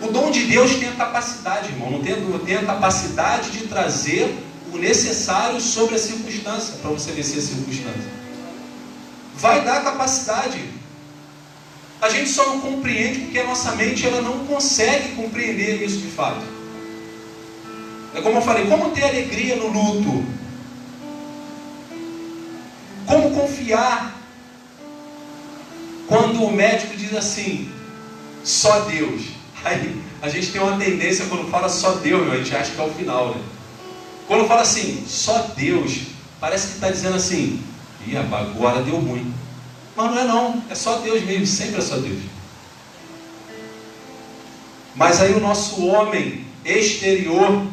O 0.00 0.08
dom 0.08 0.30
de 0.30 0.44
Deus 0.46 0.74
tem 0.76 0.88
a 0.88 0.92
capacidade, 0.92 1.68
irmão, 1.68 1.90
não 1.90 2.02
tem, 2.02 2.14
tem 2.44 2.56
a 2.56 2.64
capacidade 2.64 3.50
de 3.50 3.66
trazer 3.68 4.36
o 4.72 4.78
necessário 4.78 5.60
sobre 5.60 5.94
a 5.94 5.98
circunstância, 5.98 6.74
para 6.80 6.90
você 6.90 7.12
vencer 7.12 7.38
a 7.38 7.42
circunstância. 7.42 8.10
Vai 9.36 9.64
dar 9.64 9.84
capacidade. 9.84 10.58
A 12.02 12.08
gente 12.08 12.30
só 12.30 12.44
não 12.46 12.60
compreende 12.60 13.20
porque 13.20 13.38
a 13.38 13.46
nossa 13.46 13.76
mente 13.76 14.04
ela 14.04 14.20
não 14.20 14.44
consegue 14.44 15.14
compreender 15.14 15.84
isso 15.84 15.98
de 15.98 16.08
fato. 16.08 16.42
É 18.12 18.20
como 18.20 18.38
eu 18.38 18.42
falei, 18.42 18.66
como 18.66 18.90
ter 18.90 19.04
alegria 19.04 19.54
no 19.54 19.68
luto? 19.68 20.24
Como 23.06 23.30
confiar 23.30 24.20
quando 26.08 26.42
o 26.42 26.52
médico 26.52 26.96
diz 26.96 27.14
assim, 27.14 27.70
só 28.42 28.80
Deus. 28.80 29.22
Aí 29.64 30.02
a 30.20 30.28
gente 30.28 30.50
tem 30.50 30.60
uma 30.60 30.76
tendência 30.76 31.26
quando 31.26 31.50
fala 31.52 31.68
só 31.68 31.92
Deus, 31.92 32.32
a 32.32 32.36
gente 32.36 32.56
acha 32.56 32.72
que 32.72 32.80
é 32.80 32.84
o 32.84 32.90
final, 32.90 33.28
né? 33.28 33.40
Quando 34.26 34.48
fala 34.48 34.62
assim, 34.62 35.04
só 35.06 35.52
Deus, 35.56 36.00
parece 36.40 36.66
que 36.66 36.74
está 36.74 36.90
dizendo 36.90 37.14
assim, 37.14 37.62
e 38.04 38.16
agora 38.16 38.82
deu 38.82 38.96
ruim. 38.96 39.32
Mas 39.94 40.10
não 40.10 40.18
é 40.18 40.24
não, 40.24 40.64
é 40.70 40.74
só 40.74 40.98
Deus 40.98 41.22
mesmo, 41.22 41.46
sempre 41.46 41.78
é 41.78 41.82
só 41.82 41.96
Deus. 41.96 42.22
Mas 44.94 45.20
aí 45.20 45.32
o 45.32 45.40
nosso 45.40 45.84
homem 45.86 46.44
exterior, 46.64 47.66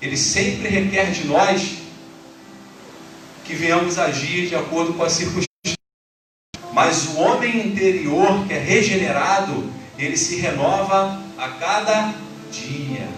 ele 0.00 0.16
sempre 0.16 0.68
requer 0.68 1.10
de 1.10 1.26
nós 1.26 1.76
que 3.44 3.54
venhamos 3.54 3.98
agir 3.98 4.48
de 4.48 4.56
acordo 4.56 4.94
com 4.94 5.04
as 5.04 5.12
circunstâncias. 5.12 5.46
Mas 6.72 7.06
o 7.08 7.18
homem 7.18 7.68
interior, 7.68 8.46
que 8.46 8.52
é 8.52 8.58
regenerado, 8.58 9.70
ele 9.98 10.16
se 10.16 10.36
renova 10.36 11.20
a 11.38 11.48
cada 11.50 12.12
dia. 12.50 13.08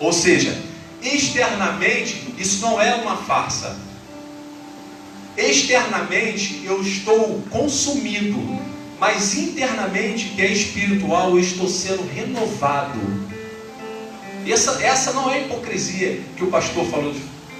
Ou 0.00 0.12
seja, 0.12 0.56
externamente, 1.02 2.34
isso 2.38 2.60
não 2.60 2.80
é 2.80 2.94
uma 2.96 3.16
farsa. 3.16 3.83
Externamente, 5.36 6.62
eu 6.64 6.80
estou 6.80 7.42
consumido, 7.50 8.38
mas 9.00 9.34
internamente, 9.34 10.26
que 10.30 10.42
é 10.42 10.46
espiritual, 10.46 11.30
eu 11.30 11.40
estou 11.40 11.68
sendo 11.68 12.08
renovado. 12.08 13.00
Essa, 14.46 14.82
essa 14.82 15.12
não 15.12 15.30
é 15.30 15.34
a 15.34 15.40
hipocrisia 15.40 16.20
que 16.36 16.44
o 16.44 16.48
pastor 16.48 16.84
falou 16.86 17.12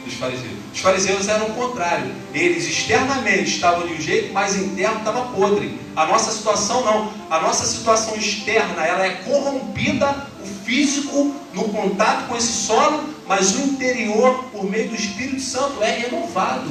dos 0.05 0.15
fariseus. 0.15 0.53
Os 0.73 0.81
fariseus 0.81 1.29
eram 1.29 1.47
o 1.47 1.55
contrário. 1.55 2.13
Eles 2.33 2.67
externamente 2.67 3.55
estavam 3.55 3.87
de 3.87 3.95
um 3.95 4.01
jeito, 4.01 4.33
mas 4.33 4.57
interno 4.57 4.99
estava 4.99 5.23
podre. 5.29 5.79
A 5.97 6.07
nossa 6.07 6.31
situação 6.31 6.85
não. 6.85 7.13
A 7.31 7.41
nossa 7.41 7.67
situação 7.67 8.15
externa, 8.17 8.85
ela 8.85 9.07
é 9.07 9.11
corrompida, 9.25 10.29
o 10.43 10.47
físico 10.65 11.35
no 11.53 11.65
contato 11.71 12.29
com 12.29 12.37
esse 12.37 12.53
solo, 12.53 13.05
mas 13.27 13.55
o 13.57 13.63
interior, 13.63 14.45
por 14.53 14.65
meio 14.65 14.89
do 14.89 14.95
Espírito 14.95 15.41
Santo, 15.41 15.83
é 15.83 15.91
renovado. 15.91 16.71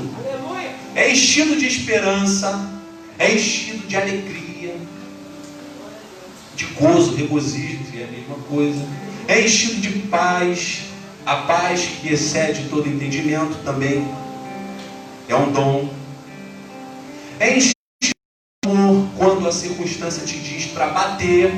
É 0.95 1.11
enchido 1.11 1.55
de 1.55 1.67
esperança, 1.67 2.69
é 3.17 3.33
enchido 3.33 3.87
de 3.87 3.97
alegria, 3.97 4.75
de 6.55 6.65
gozo, 6.65 7.15
regozijo, 7.15 7.79
é 7.95 8.03
a 8.03 8.07
mesma 8.07 8.35
coisa. 8.47 8.87
É 9.27 9.41
enchido 9.41 9.81
de 9.81 9.89
paz, 10.07 10.81
a 11.25 11.35
paz 11.37 11.81
que 12.01 12.13
excede 12.13 12.67
todo 12.69 12.87
entendimento 12.87 13.63
também 13.63 14.05
é 15.27 15.35
um 15.35 15.51
dom. 15.51 15.89
É 17.39 17.57
enchido 17.57 17.73
de 18.01 18.11
amor 18.65 19.07
quando 19.17 19.47
a 19.47 19.51
circunstância 19.51 20.25
te 20.25 20.37
diz 20.37 20.65
para 20.67 20.87
bater, 20.87 21.53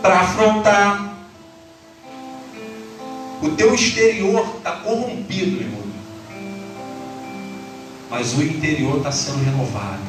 para 0.00 0.20
afrontar. 0.20 1.18
O 3.42 3.50
teu 3.50 3.74
exterior 3.74 4.56
está 4.58 4.72
corrompido, 4.72 5.60
irmão. 5.60 5.87
Mas 8.10 8.32
o 8.34 8.42
interior 8.42 8.98
está 8.98 9.12
sendo 9.12 9.44
renovado. 9.44 10.00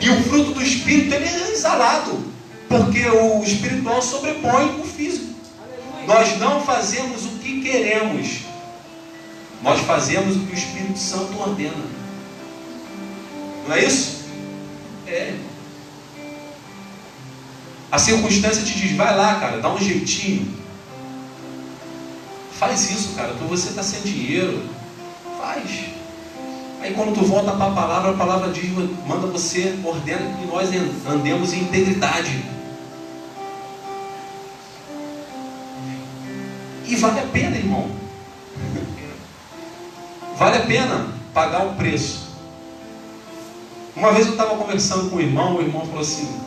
E 0.00 0.08
o 0.10 0.22
fruto 0.24 0.52
do 0.52 0.62
Espírito 0.62 1.14
ele 1.14 1.24
é 1.24 1.52
exalado. 1.52 2.22
Porque 2.68 3.06
o 3.08 3.42
espiritual 3.42 4.02
sobrepõe 4.02 4.80
o 4.80 4.84
físico. 4.84 5.34
Nós 6.06 6.38
não 6.38 6.60
fazemos 6.62 7.24
o 7.24 7.38
que 7.38 7.62
queremos. 7.62 8.40
Nós 9.62 9.80
fazemos 9.80 10.36
o 10.36 10.40
que 10.40 10.52
o 10.52 10.58
Espírito 10.58 10.98
Santo 10.98 11.38
ordena. 11.38 11.98
Não 13.66 13.74
é 13.74 13.84
isso? 13.84 14.24
É. 15.06 15.34
A 17.90 17.98
circunstância 17.98 18.62
te 18.62 18.78
diz, 18.78 18.96
vai 18.96 19.16
lá, 19.16 19.40
cara, 19.40 19.60
dá 19.60 19.72
um 19.72 19.78
jeitinho. 19.78 20.56
Faz 22.58 22.90
isso, 22.90 23.14
cara. 23.14 23.32
Você 23.32 23.70
está 23.70 23.82
sem 23.82 24.00
dinheiro. 24.02 24.68
Faz. 25.38 25.97
Aí 26.80 26.94
quando 26.94 27.14
tu 27.14 27.24
volta 27.24 27.52
para 27.52 27.66
a 27.66 27.74
palavra, 27.74 28.10
a 28.10 28.14
palavra 28.14 28.52
diz, 28.52 28.70
manda 29.06 29.26
você, 29.26 29.78
ordena 29.84 30.38
que 30.38 30.46
nós 30.46 30.70
andemos 31.08 31.52
em 31.52 31.62
integridade. 31.62 32.44
E 36.86 36.96
vale 36.96 37.20
a 37.20 37.26
pena, 37.26 37.56
irmão. 37.56 37.90
Vale 40.38 40.56
a 40.56 40.60
pena 40.60 41.08
pagar 41.34 41.66
o 41.66 41.74
preço. 41.74 42.28
Uma 43.94 44.12
vez 44.12 44.26
eu 44.26 44.32
estava 44.32 44.56
conversando 44.56 45.10
com 45.10 45.16
o 45.16 45.20
irmão, 45.20 45.56
o 45.56 45.60
irmão 45.60 45.84
falou 45.84 46.00
assim: 46.00 46.40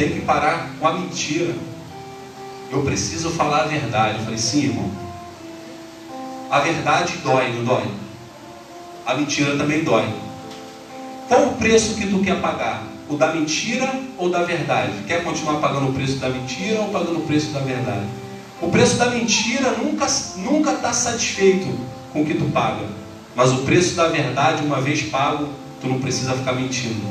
tem 0.00 0.14
que 0.14 0.20
parar 0.22 0.70
com 0.78 0.88
a 0.88 0.94
mentira. 0.94 1.54
Eu 2.72 2.82
preciso 2.82 3.30
falar 3.30 3.64
a 3.64 3.66
verdade. 3.66 4.18
Eu 4.18 4.24
falei, 4.24 4.38
sim, 4.38 4.64
irmão. 4.64 5.09
A 6.50 6.60
verdade 6.60 7.18
dói, 7.18 7.52
não 7.52 7.64
dói? 7.64 7.84
A 9.06 9.14
mentira 9.14 9.56
também 9.56 9.84
dói. 9.84 10.08
Qual 11.28 11.48
o 11.48 11.56
preço 11.56 11.94
que 11.94 12.06
tu 12.06 12.18
quer 12.20 12.40
pagar? 12.40 12.90
o 13.10 13.16
da 13.16 13.32
mentira 13.34 13.92
ou 14.16 14.30
da 14.30 14.44
verdade? 14.44 14.92
Quer 15.06 15.24
continuar 15.24 15.54
pagando 15.54 15.88
o 15.88 15.92
preço 15.92 16.16
da 16.18 16.28
mentira 16.28 16.80
ou 16.80 16.88
pagando 16.90 17.18
o 17.18 17.26
preço 17.26 17.50
da 17.50 17.58
verdade? 17.58 18.06
O 18.62 18.70
preço 18.70 18.96
da 18.96 19.06
mentira 19.10 19.72
nunca 19.72 20.06
nunca 20.36 20.72
está 20.72 20.92
satisfeito 20.92 21.66
com 22.12 22.22
o 22.22 22.26
que 22.26 22.34
tu 22.34 22.44
paga, 22.52 22.86
mas 23.34 23.50
o 23.50 23.58
preço 23.62 23.96
da 23.96 24.06
verdade, 24.06 24.64
uma 24.64 24.80
vez 24.80 25.02
pago, 25.02 25.48
tu 25.80 25.88
não 25.88 25.98
precisa 25.98 26.34
ficar 26.34 26.52
mentindo. 26.52 27.02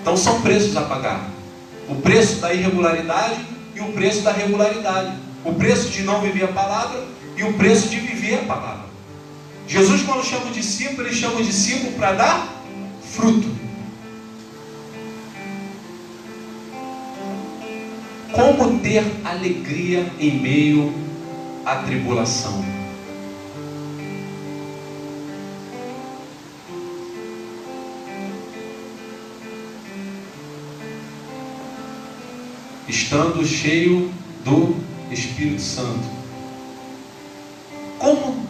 Então 0.00 0.16
são 0.16 0.40
preços 0.40 0.74
a 0.76 0.82
pagar: 0.82 1.28
o 1.88 1.96
preço 1.96 2.36
da 2.36 2.54
irregularidade 2.54 3.40
e 3.74 3.80
o 3.80 3.92
preço 3.92 4.22
da 4.22 4.32
regularidade, 4.32 5.12
o 5.48 5.54
preço 5.54 5.88
de 5.88 6.02
não 6.02 6.20
viver 6.20 6.44
a 6.44 6.48
palavra 6.48 7.06
e 7.36 7.42
o 7.42 7.54
preço 7.54 7.88
de 7.88 7.98
viver 7.98 8.34
a 8.34 8.44
palavra. 8.44 8.86
Jesus, 9.66 10.02
quando 10.02 10.24
chama 10.24 10.46
o 10.46 10.52
discípulo, 10.52 11.06
ele 11.06 11.14
chama 11.14 11.40
o 11.40 11.42
discípulo 11.42 11.92
para 11.92 12.12
dar 12.12 12.62
fruto. 13.02 13.48
Como 18.32 18.78
ter 18.80 19.04
alegria 19.24 20.10
em 20.20 20.38
meio 20.38 20.94
à 21.64 21.76
tribulação? 21.76 22.64
Estando 32.86 33.44
cheio 33.46 34.12
do 34.44 34.87
Espírito 35.10 35.62
Santo. 35.62 36.08
Como 37.98 38.46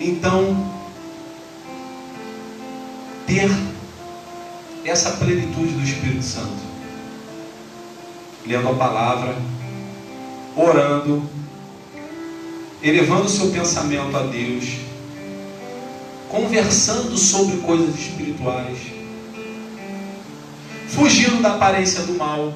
então 0.00 0.72
ter 3.26 3.50
essa 4.84 5.12
plenitude 5.12 5.72
do 5.72 5.82
Espírito 5.82 6.24
Santo? 6.24 6.72
lendo 8.46 8.68
a 8.68 8.74
palavra, 8.74 9.36
orando, 10.56 11.22
elevando 12.82 13.26
o 13.26 13.28
seu 13.28 13.50
pensamento 13.50 14.16
a 14.16 14.22
Deus, 14.24 14.78
conversando 16.28 17.16
sobre 17.16 17.58
coisas 17.58 17.94
espirituais, 17.94 18.78
fugindo 20.88 21.40
da 21.40 21.54
aparência 21.54 22.02
do 22.02 22.14
mal. 22.14 22.52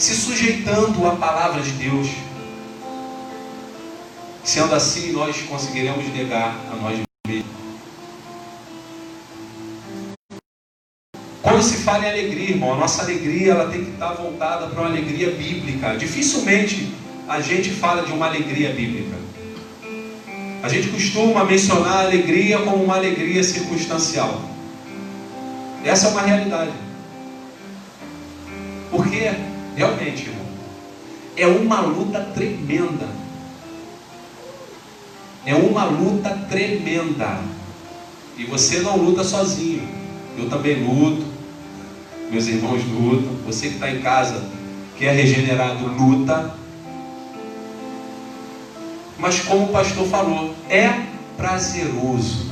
Se 0.00 0.14
sujeitando 0.14 1.06
à 1.06 1.14
palavra 1.14 1.60
de 1.60 1.72
Deus. 1.72 2.08
Sendo 4.42 4.74
assim, 4.74 5.12
nós 5.12 5.42
conseguiremos 5.42 6.06
negar 6.14 6.56
a 6.72 6.76
nós 6.76 6.98
mesmos. 7.28 7.46
Quando 11.42 11.62
se 11.62 11.76
fala 11.76 12.06
em 12.06 12.08
alegria, 12.08 12.48
irmão, 12.48 12.72
a 12.72 12.76
nossa 12.78 13.02
alegria 13.02 13.52
ela 13.52 13.70
tem 13.70 13.84
que 13.84 13.90
estar 13.90 14.14
voltada 14.14 14.68
para 14.68 14.80
uma 14.80 14.88
alegria 14.88 15.32
bíblica. 15.32 15.94
Dificilmente 15.98 16.94
a 17.28 17.42
gente 17.42 17.68
fala 17.68 18.02
de 18.02 18.10
uma 18.10 18.24
alegria 18.24 18.72
bíblica. 18.72 19.18
A 20.62 20.68
gente 20.70 20.88
costuma 20.88 21.44
mencionar 21.44 21.96
a 21.98 22.00
alegria 22.06 22.58
como 22.60 22.82
uma 22.82 22.96
alegria 22.96 23.44
circunstancial. 23.44 24.40
Essa 25.84 26.08
é 26.08 26.10
uma 26.10 26.22
realidade. 26.22 26.72
Porque, 28.90 29.30
realmente, 29.80 30.28
irmão, 30.28 30.46
é 31.36 31.46
uma 31.46 31.80
luta 31.80 32.20
tremenda. 32.34 33.08
É 35.46 35.54
uma 35.54 35.84
luta 35.84 36.30
tremenda. 36.48 37.40
E 38.36 38.44
você 38.44 38.80
não 38.80 38.96
luta 38.96 39.24
sozinho. 39.24 39.88
Eu 40.36 40.48
também 40.48 40.84
luto 40.84 41.30
meus 42.30 42.46
irmãos 42.46 42.84
lutam, 42.84 43.34
você 43.44 43.68
que 43.68 43.74
está 43.74 43.90
em 43.90 44.00
casa, 44.00 44.40
que 44.96 45.04
é 45.04 45.10
regenerado, 45.10 45.84
luta. 45.84 46.54
Mas 49.18 49.40
como 49.40 49.64
o 49.64 49.68
pastor 49.68 50.06
falou, 50.06 50.54
é 50.68 51.06
prazeroso. 51.36 52.49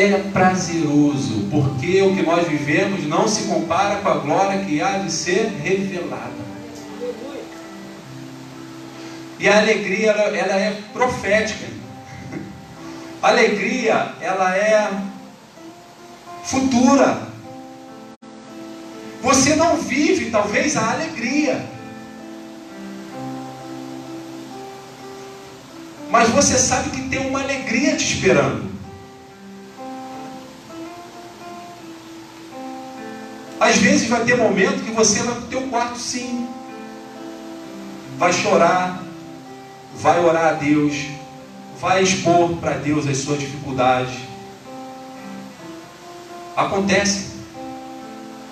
É 0.00 0.16
prazeroso, 0.32 1.48
porque 1.50 2.00
o 2.02 2.14
que 2.14 2.22
nós 2.22 2.46
vivemos 2.46 3.04
não 3.08 3.26
se 3.26 3.48
compara 3.48 3.96
com 3.96 4.08
a 4.08 4.14
glória 4.18 4.64
que 4.64 4.80
há 4.80 4.98
de 4.98 5.10
ser 5.10 5.48
revelada. 5.60 6.38
E 9.40 9.48
a 9.48 9.58
alegria, 9.58 10.12
ela, 10.12 10.36
ela 10.36 10.54
é 10.54 10.80
profética. 10.92 11.66
A 13.20 13.28
alegria, 13.30 14.12
ela 14.20 14.56
é 14.56 14.88
futura. 16.44 17.20
Você 19.20 19.56
não 19.56 19.78
vive, 19.78 20.30
talvez, 20.30 20.76
a 20.76 20.92
alegria. 20.92 21.66
Mas 26.08 26.28
você 26.28 26.56
sabe 26.56 26.90
que 26.90 27.08
tem 27.08 27.26
uma 27.26 27.42
alegria 27.42 27.96
te 27.96 28.14
esperando. 28.14 28.77
Às 33.60 33.76
vezes 33.78 34.08
vai 34.08 34.24
ter 34.24 34.36
momento 34.36 34.84
que 34.84 34.92
você 34.92 35.22
vai 35.22 35.34
para 35.34 35.44
o 35.44 35.48
teu 35.48 35.62
quarto 35.62 35.98
sim. 35.98 36.48
Vai 38.16 38.32
chorar, 38.32 39.02
vai 39.96 40.24
orar 40.24 40.46
a 40.46 40.52
Deus, 40.52 41.08
vai 41.80 42.02
expor 42.02 42.56
para 42.56 42.72
Deus 42.72 43.06
as 43.06 43.18
suas 43.18 43.40
dificuldades. 43.40 44.14
Acontece. 46.56 47.28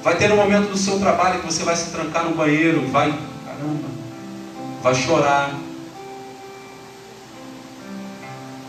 Vai 0.02 0.16
ter 0.16 0.30
um 0.30 0.36
momento 0.36 0.70
do 0.70 0.78
seu 0.78 1.00
trabalho 1.00 1.40
que 1.40 1.46
você 1.46 1.64
vai 1.64 1.74
se 1.74 1.90
trancar 1.90 2.24
no 2.24 2.36
banheiro, 2.36 2.86
vai, 2.88 3.12
caramba, 3.44 3.88
vai 4.80 4.94
chorar, 4.94 5.52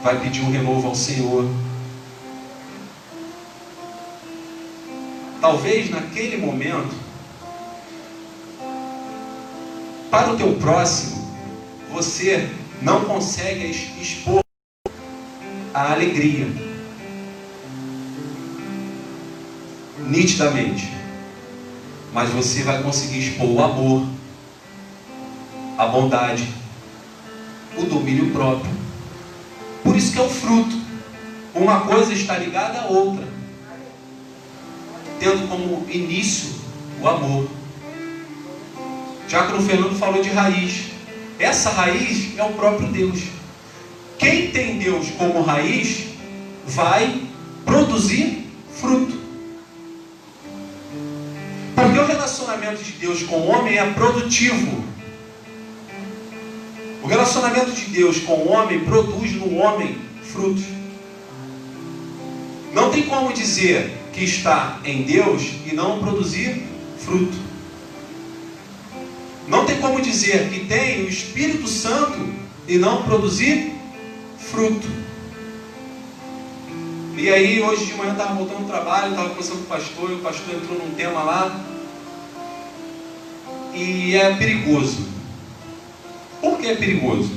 vai 0.01 0.19
pedir 0.19 0.41
um 0.41 0.49
renovo 0.49 0.87
ao 0.87 0.95
Senhor. 0.95 1.47
Talvez 5.47 5.89
naquele 5.89 6.35
momento, 6.35 6.93
para 10.11 10.33
o 10.33 10.35
teu 10.35 10.55
próximo, 10.55 11.25
você 11.89 12.49
não 12.81 13.05
consegue 13.05 13.67
expor 13.71 14.41
a 15.73 15.93
alegria 15.93 16.47
nitidamente, 19.99 20.91
mas 22.11 22.29
você 22.31 22.63
vai 22.63 22.83
conseguir 22.83 23.19
expor 23.19 23.47
o 23.47 23.63
amor, 23.63 24.05
a 25.77 25.87
bondade, 25.87 26.45
o 27.77 27.83
domínio 27.83 28.31
próprio. 28.33 28.73
Por 29.81 29.95
isso 29.95 30.11
que 30.11 30.19
é 30.19 30.23
o 30.23 30.29
fruto. 30.29 30.75
Uma 31.55 31.85
coisa 31.87 32.11
está 32.11 32.37
ligada 32.37 32.81
à 32.81 32.87
outra 32.87 33.36
tendo 35.19 35.47
como 35.47 35.85
início 35.89 36.49
o 37.01 37.07
amor. 37.07 37.47
Diácono 39.27 39.61
Fernando 39.61 39.95
falou 39.97 40.21
de 40.21 40.29
raiz. 40.29 40.85
Essa 41.39 41.69
raiz 41.69 42.37
é 42.37 42.43
o 42.43 42.53
próprio 42.53 42.87
Deus. 42.87 43.19
Quem 44.17 44.51
tem 44.51 44.79
Deus 44.79 45.09
como 45.17 45.41
raiz 45.41 46.07
vai 46.65 47.21
produzir 47.65 48.47
fruto. 48.73 49.17
Porque 51.75 51.99
o 51.99 52.05
relacionamento 52.05 52.83
de 52.83 52.91
Deus 52.93 53.23
com 53.23 53.35
o 53.35 53.47
homem 53.47 53.77
é 53.77 53.93
produtivo. 53.93 54.83
O 57.03 57.07
relacionamento 57.07 57.71
de 57.71 57.85
Deus 57.85 58.19
com 58.19 58.33
o 58.33 58.49
homem 58.49 58.83
produz 58.83 59.33
no 59.33 59.57
homem 59.57 59.97
frutos. 60.23 60.63
Não 62.73 62.89
tem 62.89 63.03
como 63.03 63.31
dizer 63.31 63.95
que 64.17 64.23
está 64.23 64.79
em 64.83 65.03
Deus 65.03 65.43
e 65.63 65.75
não 65.75 65.99
produzir 65.99 66.65
fruto. 66.97 67.37
Não 69.47 69.63
tem 69.63 69.79
como 69.79 70.01
dizer 70.01 70.49
que 70.49 70.65
tem 70.65 71.05
o 71.05 71.07
Espírito 71.07 71.67
Santo 71.67 72.17
e 72.67 72.79
não 72.79 73.03
produzir 73.03 73.75
fruto. 74.39 74.87
E 77.15 77.29
aí, 77.29 77.61
hoje 77.61 77.85
de 77.85 77.93
manhã, 77.93 78.09
eu 78.09 78.13
estava 78.13 78.33
voltando 78.33 78.63
do 78.63 78.67
trabalho, 78.67 79.11
estava 79.11 79.29
conversando 79.29 79.57
com 79.59 79.63
o 79.63 79.77
pastor, 79.77 80.11
e 80.11 80.13
o 80.15 80.19
pastor 80.19 80.55
entrou 80.55 80.79
num 80.79 80.95
tema 80.95 81.21
lá. 81.21 81.65
E 83.75 84.15
é 84.15 84.33
perigoso. 84.35 85.07
Por 86.41 86.57
que 86.57 86.67
é 86.67 86.75
perigoso? 86.75 87.31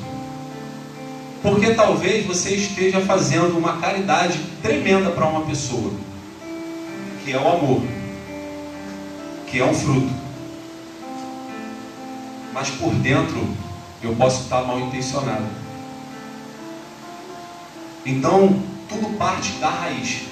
Porque 1.43 1.75
talvez 1.75 2.27
você 2.27 2.55
esteja 2.55 3.01
fazendo 3.03 3.57
uma 3.59 3.79
caridade 3.79 4.41
tremenda 4.63 5.11
para 5.11 5.27
uma 5.27 5.43
pessoa 5.43 5.93
que 7.25 7.33
é 7.33 7.39
o 7.39 7.49
amor, 7.49 7.83
que 9.47 9.61
é 9.61 9.65
um 9.65 9.75
fruto. 9.75 10.11
Mas 12.53 12.71
por 12.71 12.93
dentro 12.95 13.49
eu 14.03 14.15
posso 14.17 14.43
estar 14.43 14.63
mal 14.63 14.81
intencionado. 14.81 15.47
Então, 18.05 18.63
tudo 18.89 19.17
parte 19.19 19.53
da 19.53 19.69
raiz, 19.69 20.23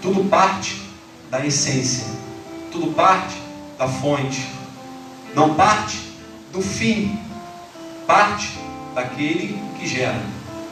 tudo 0.00 0.28
parte 0.28 0.80
da 1.30 1.44
essência, 1.44 2.06
tudo 2.70 2.94
parte 2.94 3.36
da 3.76 3.88
fonte, 3.88 4.48
não 5.34 5.54
parte 5.54 5.98
do 6.52 6.62
fim, 6.62 7.18
parte 8.06 8.48
daquele 8.94 9.60
que 9.78 9.86
gera, 9.86 10.22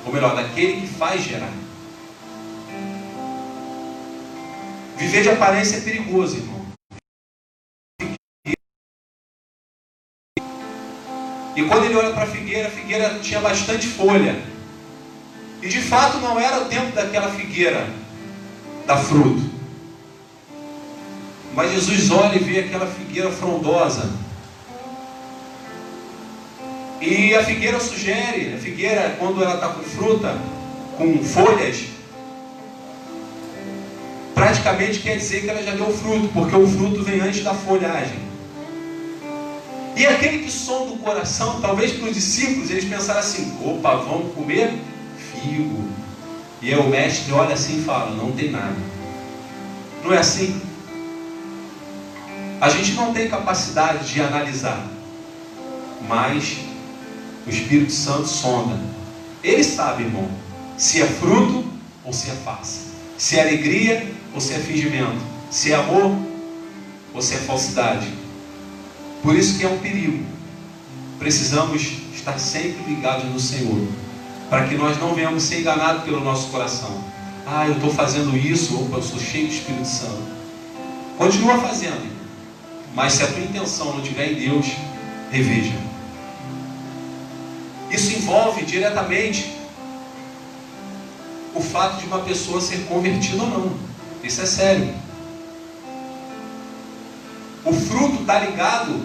ou 0.05 0.13
melhor, 0.13 0.35
daquele 0.35 0.81
que 0.81 0.87
faz 0.87 1.23
gerar. 1.23 1.66
Viver 4.97 5.23
de 5.23 5.31
aparência 5.31 5.77
é 5.77 5.81
perigoso, 5.81 6.37
irmão. 6.37 6.67
E 11.55 11.65
quando 11.65 11.85
ele 11.85 11.97
olha 11.97 12.13
para 12.13 12.25
a 12.25 12.27
figueira, 12.27 12.69
a 12.69 12.71
figueira 12.71 13.19
tinha 13.21 13.41
bastante 13.41 13.87
folha. 13.87 14.43
E 15.63 15.69
de 15.69 15.81
fato 15.81 16.19
não 16.19 16.39
era 16.39 16.63
o 16.63 16.67
tempo 16.67 16.93
daquela 16.93 17.31
figueira 17.31 17.89
dar 18.87 18.99
fruto. 18.99 19.43
Mas 21.55 21.73
Jesus 21.73 22.11
olha 22.11 22.37
e 22.37 22.39
vê 22.39 22.61
aquela 22.61 22.87
figueira 22.87 23.31
frondosa. 23.31 24.11
E 27.01 27.35
a 27.35 27.45
figueira 27.45 27.81
sugere, 27.81 28.55
a 28.55 28.59
figueira, 28.59 29.17
quando 29.19 29.43
ela 29.43 29.55
está 29.55 29.69
com 29.69 29.83
fruta, 29.83 30.39
com 30.97 31.23
folhas, 31.23 31.96
praticamente 34.67 34.99
quer 35.01 35.17
dizer 35.19 35.43
que 35.43 35.51
ela 35.51 35.63
já 35.63 35.73
deu 35.73 35.93
fruto, 35.93 36.29
porque 36.29 36.57
o 36.57 36.67
fruto 36.67 37.05
vem 37.05 37.21
antes 37.21 37.45
da 37.45 37.55
folhagem. 37.55 38.19
E 39.97 40.05
aquele 40.05 40.41
que 40.41 40.51
sonda 40.51 40.93
o 40.93 40.99
coração, 40.99 41.61
talvez 41.61 41.93
para 41.93 42.09
os 42.09 42.15
discípulos, 42.15 42.71
eles 42.71 42.85
pensaram 42.85 43.21
assim: 43.21 43.57
opa, 43.65 43.95
vamos 43.97 44.35
comer 44.35 44.75
figo. 45.33 45.89
E 46.61 46.73
aí 46.73 46.81
o 46.81 46.89
mestre 46.89 47.33
olha 47.33 47.55
assim 47.55 47.79
e 47.79 47.85
fala: 47.85 48.15
não 48.17 48.33
tem 48.33 48.51
nada. 48.51 48.77
Não 50.05 50.13
é 50.13 50.19
assim? 50.19 50.61
A 52.61 52.69
gente 52.69 52.93
não 52.93 53.13
tem 53.13 53.29
capacidade 53.29 54.13
de 54.13 54.21
analisar, 54.21 54.85
mas 56.09 56.57
o 57.47 57.51
Espírito 57.51 57.93
Santo 57.93 58.27
sonda. 58.27 58.79
Ele 59.45 59.63
sabe, 59.63 60.03
irmão, 60.03 60.29
se 60.77 61.01
é 61.01 61.07
fruto 61.07 61.65
ou 62.05 62.13
se 62.13 62.31
é 62.31 62.35
face, 62.35 62.81
se 63.17 63.39
é 63.39 63.43
alegria 63.43 64.16
ou 64.37 64.55
é 64.55 64.59
fingimento, 64.59 65.17
se 65.51 65.73
é 65.73 65.77
amor 65.77 66.15
ou 67.15 67.21
é 67.21 67.23
falsidade. 67.23 68.07
Por 69.23 69.35
isso 69.35 69.59
que 69.59 69.65
é 69.65 69.69
um 69.69 69.79
perigo. 69.79 70.23
Precisamos 71.19 71.83
estar 72.15 72.39
sempre 72.39 72.85
ligados 72.87 73.25
no 73.25 73.41
Senhor, 73.41 73.89
para 74.51 74.67
que 74.67 74.75
nós 74.75 75.01
não 75.01 75.15
venhamos 75.15 75.43
ser 75.43 75.61
enganados 75.61 76.05
pelo 76.05 76.21
nosso 76.21 76.49
coração. 76.51 77.03
Ah, 77.47 77.67
eu 77.67 77.75
estou 77.75 77.91
fazendo 77.91 78.37
isso, 78.37 78.79
opa, 78.79 78.97
eu 78.97 79.03
sou 79.03 79.19
cheio 79.19 79.47
do 79.47 79.55
Espírito 79.55 79.89
Santo. 79.89 80.37
Continua 81.17 81.59
fazendo, 81.59 82.07
mas 82.95 83.15
se 83.15 83.23
a 83.23 83.29
tua 83.29 83.43
intenção 83.43 83.95
não 83.95 84.03
estiver 84.03 84.33
em 84.33 84.35
Deus, 84.35 84.67
reveja. 85.31 85.73
Isso 87.91 88.13
envolve 88.13 88.67
diretamente 88.67 89.51
o 91.55 91.61
fato 91.63 92.01
de 92.01 92.07
uma 92.07 92.19
pessoa 92.19 92.61
ser 92.61 92.85
convertida 92.87 93.43
ou 93.43 93.49
não. 93.49 93.96
Isso 94.23 94.43
é 94.43 94.47
sério. 94.47 94.95
O 97.65 97.73
fruto 97.73 98.21
está 98.21 98.39
ligado 98.39 99.03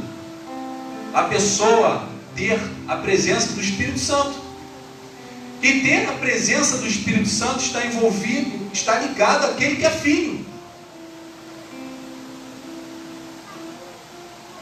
à 1.14 1.24
pessoa 1.24 2.08
ter 2.36 2.60
a 2.88 2.96
presença 2.96 3.54
do 3.54 3.62
Espírito 3.62 4.00
Santo. 4.00 4.40
E 5.62 5.82
ter 5.82 6.08
a 6.10 6.14
presença 6.14 6.78
do 6.78 6.88
Espírito 6.88 7.30
Santo 7.30 7.60
está 7.60 7.86
envolvido, 7.86 8.70
está 8.74 9.00
ligado 9.00 9.46
àquele 9.46 9.76
que 9.76 9.86
é 9.86 9.92
filho. 9.92 10.46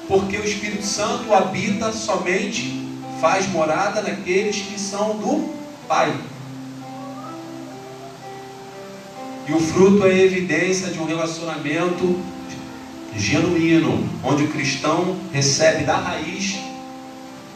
Porque 0.07 0.37
o 0.37 0.43
Espírito 0.43 0.83
Santo 0.83 1.33
habita 1.33 1.93
somente, 1.93 2.89
faz 3.21 3.47
morada 3.47 4.01
naqueles 4.01 4.57
que 4.57 4.79
são 4.79 5.17
do 5.17 5.53
Pai. 5.87 6.13
E 9.49 9.53
o 9.53 9.59
fruto 9.59 10.05
é 10.05 10.15
evidência 10.15 10.89
de 10.89 10.99
um 10.99 11.05
relacionamento 11.05 12.19
genuíno, 13.15 14.07
onde 14.23 14.43
o 14.43 14.47
cristão 14.47 15.17
recebe 15.33 15.85
da 15.85 15.97
raiz 15.97 16.59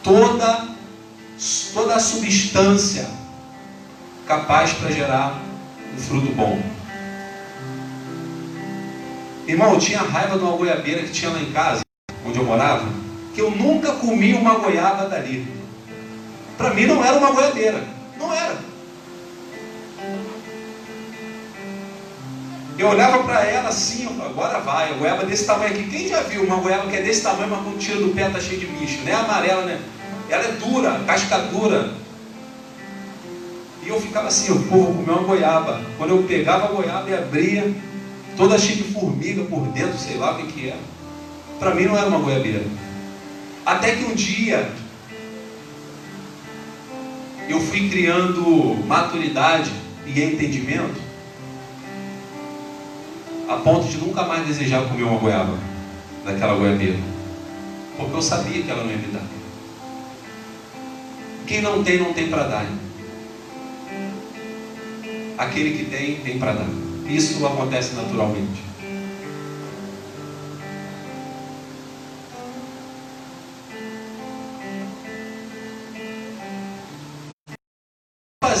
toda, 0.02 0.66
toda 1.72 1.94
a 1.94 2.00
substância 2.00 3.08
capaz 4.26 4.72
para 4.72 4.90
gerar 4.90 5.40
um 5.94 5.98
fruto 6.00 6.32
bom. 6.32 6.60
Irmão, 9.46 9.74
eu 9.74 9.78
tinha 9.78 10.00
raiva 10.00 10.36
de 10.36 10.42
uma 10.42 10.56
goiabeira 10.56 11.02
que 11.04 11.12
tinha 11.12 11.30
lá 11.30 11.40
em 11.40 11.52
casa, 11.52 11.82
onde 12.26 12.38
eu 12.38 12.44
morava, 12.44 12.88
que 13.34 13.40
eu 13.40 13.52
nunca 13.52 13.92
comi 13.92 14.34
uma 14.34 14.54
goiaba 14.54 15.08
dali. 15.08 15.46
Para 16.58 16.74
mim 16.74 16.86
não 16.86 17.04
era 17.04 17.18
uma 17.18 17.30
goiabeira. 17.30 17.84
Não 18.18 18.32
era. 18.34 18.73
Eu 22.76 22.88
olhava 22.88 23.22
para 23.22 23.44
ela 23.44 23.68
assim, 23.68 24.06
agora 24.20 24.58
vai, 24.58 24.90
a 24.90 24.94
goiaba 24.94 25.24
desse 25.24 25.44
tamanho 25.44 25.72
aqui. 25.72 25.84
Quem 25.84 26.08
já 26.08 26.22
viu 26.22 26.42
uma 26.42 26.56
goiaba 26.56 26.90
que 26.90 26.96
é 26.96 27.02
desse 27.02 27.22
tamanho, 27.22 27.50
mas 27.50 27.62
quando 27.62 27.78
tira 27.78 28.00
do 28.00 28.14
pé 28.14 28.28
tá 28.28 28.40
cheio 28.40 28.60
de 28.60 28.66
bicho? 28.66 28.98
Não 29.04 29.12
é 29.12 29.14
amarela, 29.14 29.62
né? 29.62 29.80
Ela 30.28 30.44
é 30.44 30.52
dura, 30.52 31.00
casca 31.06 31.38
dura. 31.38 31.92
E 33.84 33.88
eu 33.88 34.00
ficava 34.00 34.28
assim, 34.28 34.48
eu 34.48 34.58
vou 34.58 34.86
comer 34.86 35.10
uma 35.10 35.22
goiaba. 35.22 35.80
Quando 35.96 36.10
eu 36.10 36.22
pegava 36.24 36.64
a 36.64 36.68
goiaba 36.68 37.08
e 37.08 37.14
abria, 37.14 37.72
toda 38.36 38.58
cheia 38.58 38.76
de 38.76 38.84
formiga 38.84 39.44
por 39.44 39.66
dentro, 39.68 39.96
sei 39.96 40.16
lá 40.16 40.32
o 40.32 40.36
que 40.38 40.52
que 40.52 40.68
era. 40.68 40.80
Para 41.60 41.74
mim 41.74 41.84
não 41.84 41.96
era 41.96 42.08
uma 42.08 42.18
goiabeira. 42.18 42.64
Até 43.64 43.94
que 43.94 44.04
um 44.04 44.14
dia 44.14 44.68
eu 47.48 47.60
fui 47.60 47.88
criando 47.88 48.76
maturidade 48.86 49.70
e 50.06 50.22
entendimento 50.22 51.03
a 53.48 53.56
ponto 53.56 53.86
de 53.86 53.98
nunca 53.98 54.22
mais 54.24 54.46
desejar 54.46 54.88
comer 54.88 55.04
uma 55.04 55.18
goiaba 55.18 55.56
daquela 56.24 56.54
goiabeira. 56.54 56.98
Porque 57.96 58.16
eu 58.16 58.22
sabia 58.22 58.62
que 58.62 58.70
ela 58.70 58.82
não 58.84 58.90
ia 58.90 58.96
me 58.96 59.08
dar. 59.08 59.22
Quem 61.46 61.60
não 61.60 61.84
tem, 61.84 61.98
não 61.98 62.12
tem 62.12 62.28
para 62.28 62.44
dar. 62.44 62.66
Aquele 65.36 65.76
que 65.76 65.84
tem, 65.90 66.16
tem 66.16 66.38
para 66.38 66.52
dar. 66.52 66.68
Isso 67.06 67.44
acontece 67.46 67.94
naturalmente. 67.94 68.74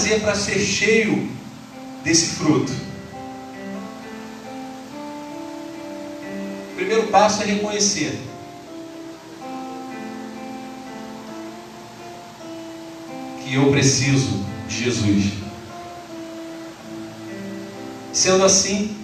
fazer 0.04 0.20
para 0.20 0.34
ser 0.34 0.58
cheio 0.58 1.30
desse 2.02 2.34
fruto? 2.34 2.72
Passo 7.14 7.44
é 7.44 7.46
reconhecer. 7.46 8.18
Que 13.40 13.54
eu 13.54 13.70
preciso 13.70 14.44
de 14.66 14.82
Jesus. 14.82 15.32
Sendo 18.12 18.44
assim, 18.44 18.96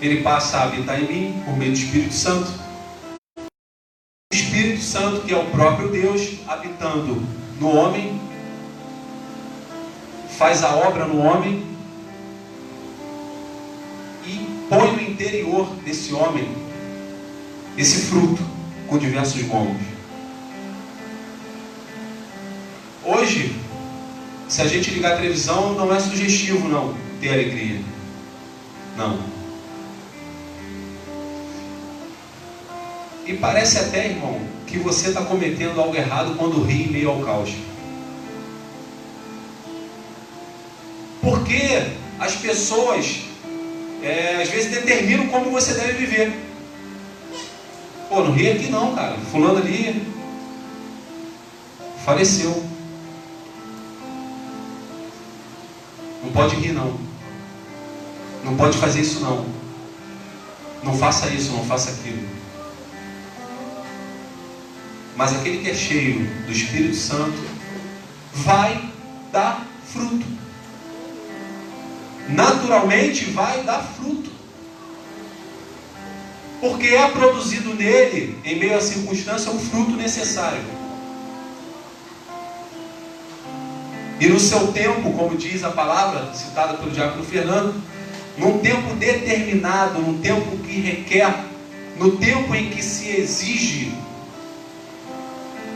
ele 0.00 0.22
passa 0.22 0.56
a 0.56 0.62
habitar 0.62 0.98
em 0.98 1.06
mim 1.06 1.42
por 1.44 1.58
meio 1.58 1.72
do 1.72 1.78
Espírito 1.78 2.14
Santo. 2.14 2.50
O 3.36 4.34
Espírito 4.34 4.82
Santo, 4.82 5.26
que 5.26 5.34
é 5.34 5.36
o 5.36 5.50
próprio 5.50 5.90
Deus, 5.90 6.38
habitando 6.48 7.22
no 7.60 7.68
homem, 7.68 8.18
faz 10.38 10.64
a 10.64 10.74
obra 10.74 11.04
no 11.04 11.18
homem 11.18 11.71
põe 14.72 14.90
no 14.92 15.02
interior 15.02 15.66
desse 15.84 16.14
homem 16.14 16.48
esse 17.76 18.06
fruto 18.06 18.42
com 18.88 18.96
diversos 18.96 19.42
gomos. 19.42 19.76
Hoje, 23.04 23.54
se 24.48 24.62
a 24.62 24.66
gente 24.66 24.90
ligar 24.90 25.12
a 25.12 25.16
televisão, 25.16 25.74
não 25.74 25.94
é 25.94 26.00
sugestivo 26.00 26.68
não 26.68 26.94
ter 27.20 27.34
alegria. 27.34 27.82
Não. 28.96 29.20
E 33.26 33.34
parece 33.34 33.78
até, 33.78 34.08
irmão, 34.08 34.40
que 34.66 34.78
você 34.78 35.08
está 35.08 35.22
cometendo 35.22 35.78
algo 35.78 35.94
errado 35.94 36.34
quando 36.36 36.64
ri 36.64 36.84
em 36.84 36.92
meio 36.92 37.10
ao 37.10 37.20
caos. 37.20 37.50
Porque 41.20 41.88
as 42.18 42.34
pessoas 42.36 43.31
é, 44.02 44.42
às 44.42 44.48
vezes 44.48 44.70
determinam 44.70 45.28
como 45.28 45.50
você 45.50 45.74
deve 45.74 46.04
viver. 46.04 46.32
Pô, 48.08 48.22
não 48.22 48.32
ri 48.32 48.50
aqui 48.50 48.68
não, 48.68 48.94
cara. 48.94 49.16
Fulano 49.30 49.58
ali 49.58 50.06
faleceu. 52.04 52.62
Não 56.22 56.32
pode 56.32 56.56
rir 56.56 56.72
não. 56.72 56.98
Não 58.44 58.56
pode 58.56 58.76
fazer 58.76 59.00
isso 59.00 59.20
não. 59.20 59.46
Não 60.82 60.98
faça 60.98 61.28
isso, 61.28 61.52
não 61.52 61.64
faça 61.64 61.90
aquilo. 61.90 62.28
Mas 65.16 65.32
aquele 65.32 65.58
que 65.58 65.70
é 65.70 65.74
cheio 65.74 66.26
do 66.44 66.52
Espírito 66.52 66.96
Santo 66.96 67.38
vai 68.32 68.90
dar 69.30 69.64
fruto 69.86 70.41
naturalmente 72.28 73.26
vai 73.26 73.62
dar 73.62 73.82
fruto. 73.82 74.30
Porque 76.60 76.88
é 76.88 77.08
produzido 77.08 77.74
nele, 77.74 78.38
em 78.44 78.58
meio 78.58 78.76
à 78.76 78.80
circunstância, 78.80 79.50
o 79.50 79.58
fruto 79.58 79.92
necessário. 79.92 80.62
E 84.20 84.28
no 84.28 84.38
seu 84.38 84.68
tempo, 84.68 85.12
como 85.12 85.36
diz 85.36 85.64
a 85.64 85.70
palavra 85.70 86.32
citada 86.32 86.74
pelo 86.74 86.92
diácono 86.92 87.24
Fernando, 87.24 87.74
num 88.38 88.58
tempo 88.58 88.94
determinado, 88.94 89.98
num 89.98 90.20
tempo 90.20 90.56
que 90.58 90.80
requer, 90.80 91.34
no 91.98 92.16
tempo 92.18 92.54
em 92.54 92.70
que 92.70 92.82
se 92.82 93.08
exige, 93.08 93.92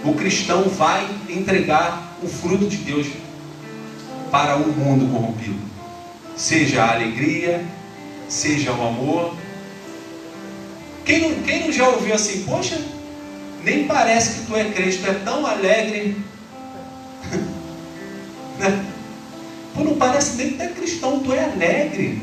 o 0.04 0.14
cristão 0.14 0.68
vai 0.68 1.04
entregar 1.28 2.16
o 2.22 2.28
fruto 2.28 2.68
de 2.68 2.76
Deus 2.76 3.08
para 4.30 4.56
o 4.56 4.68
mundo 4.68 5.10
corrompido 5.12 5.75
seja 6.36 6.84
a 6.84 6.94
alegria, 6.94 7.64
seja 8.28 8.72
o 8.72 8.86
amor. 8.86 9.34
Quem 11.04 11.20
não, 11.20 11.42
quem 11.42 11.64
não 11.64 11.72
já 11.72 11.88
ouviu 11.88 12.14
assim, 12.14 12.44
poxa, 12.44 12.80
nem 13.62 13.86
parece 13.86 14.34
que 14.34 14.46
tu 14.46 14.56
é 14.56 14.64
crente, 14.64 14.98
tu 14.98 15.10
é 15.10 15.14
tão 15.14 15.46
alegre. 15.46 16.16
né? 18.58 18.84
Pô, 19.74 19.84
não 19.84 19.96
parece 19.96 20.36
nem 20.36 20.50
que 20.50 20.56
tu 20.56 20.62
é 20.62 20.68
cristão, 20.68 21.20
tu 21.20 21.32
é 21.32 21.44
alegre. 21.44 22.22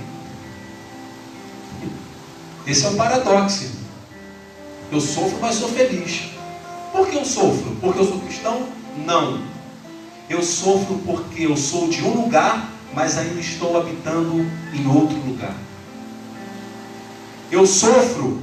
Esse 2.65 2.86
é 2.86 2.89
o 2.89 2.95
paradoxo. 2.95 3.84
Eu 4.91 5.02
sofro, 5.02 5.39
mas 5.41 5.56
sou 5.56 5.69
feliz. 5.69 6.30
Por 6.91 7.08
que 7.08 7.15
eu 7.17 7.26
sofro? 7.26 7.76
Porque 7.82 7.99
eu 7.99 8.06
sou 8.06 8.21
cristão? 8.21 8.67
Não. 9.06 9.41
Eu 10.30 10.43
sofro 10.43 11.02
porque 11.06 11.45
eu 11.45 11.58
sou 11.58 11.89
de 11.89 12.04
um 12.04 12.21
lugar 12.21 12.72
mas 12.93 13.17
ainda 13.17 13.39
estou 13.39 13.77
habitando 13.77 14.45
em 14.73 14.88
outro 14.88 15.17
lugar. 15.17 15.56
Eu 17.51 17.65
sofro 17.65 18.41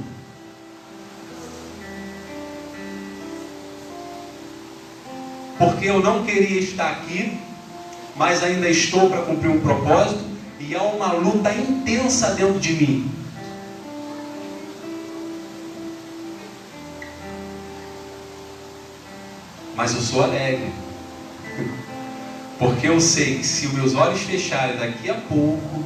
porque 5.57 5.85
eu 5.85 5.99
não 5.99 6.25
queria 6.25 6.59
estar 6.59 6.91
aqui, 6.91 7.37
mas 8.15 8.43
ainda 8.43 8.67
estou 8.67 9.09
para 9.09 9.21
cumprir 9.21 9.49
um 9.49 9.61
propósito 9.61 10.23
e 10.59 10.75
há 10.75 10.81
uma 10.81 11.13
luta 11.13 11.53
intensa 11.53 12.33
dentro 12.33 12.59
de 12.59 12.73
mim. 12.73 13.11
Mas 19.75 19.93
eu 19.93 20.01
sou 20.01 20.23
alegre. 20.23 20.71
Porque 22.61 22.87
eu 22.87 23.01
sei 23.01 23.39
que 23.39 23.43
se 23.43 23.65
os 23.65 23.73
meus 23.73 23.95
olhos 23.95 24.21
fecharem 24.21 24.77
daqui 24.77 25.09
a 25.09 25.15
pouco, 25.15 25.83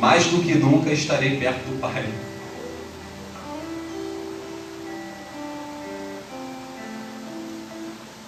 mais 0.00 0.24
do 0.28 0.42
que 0.42 0.54
nunca 0.54 0.90
estarei 0.90 1.36
perto 1.36 1.58
do 1.58 1.78
Pai. 1.78 2.10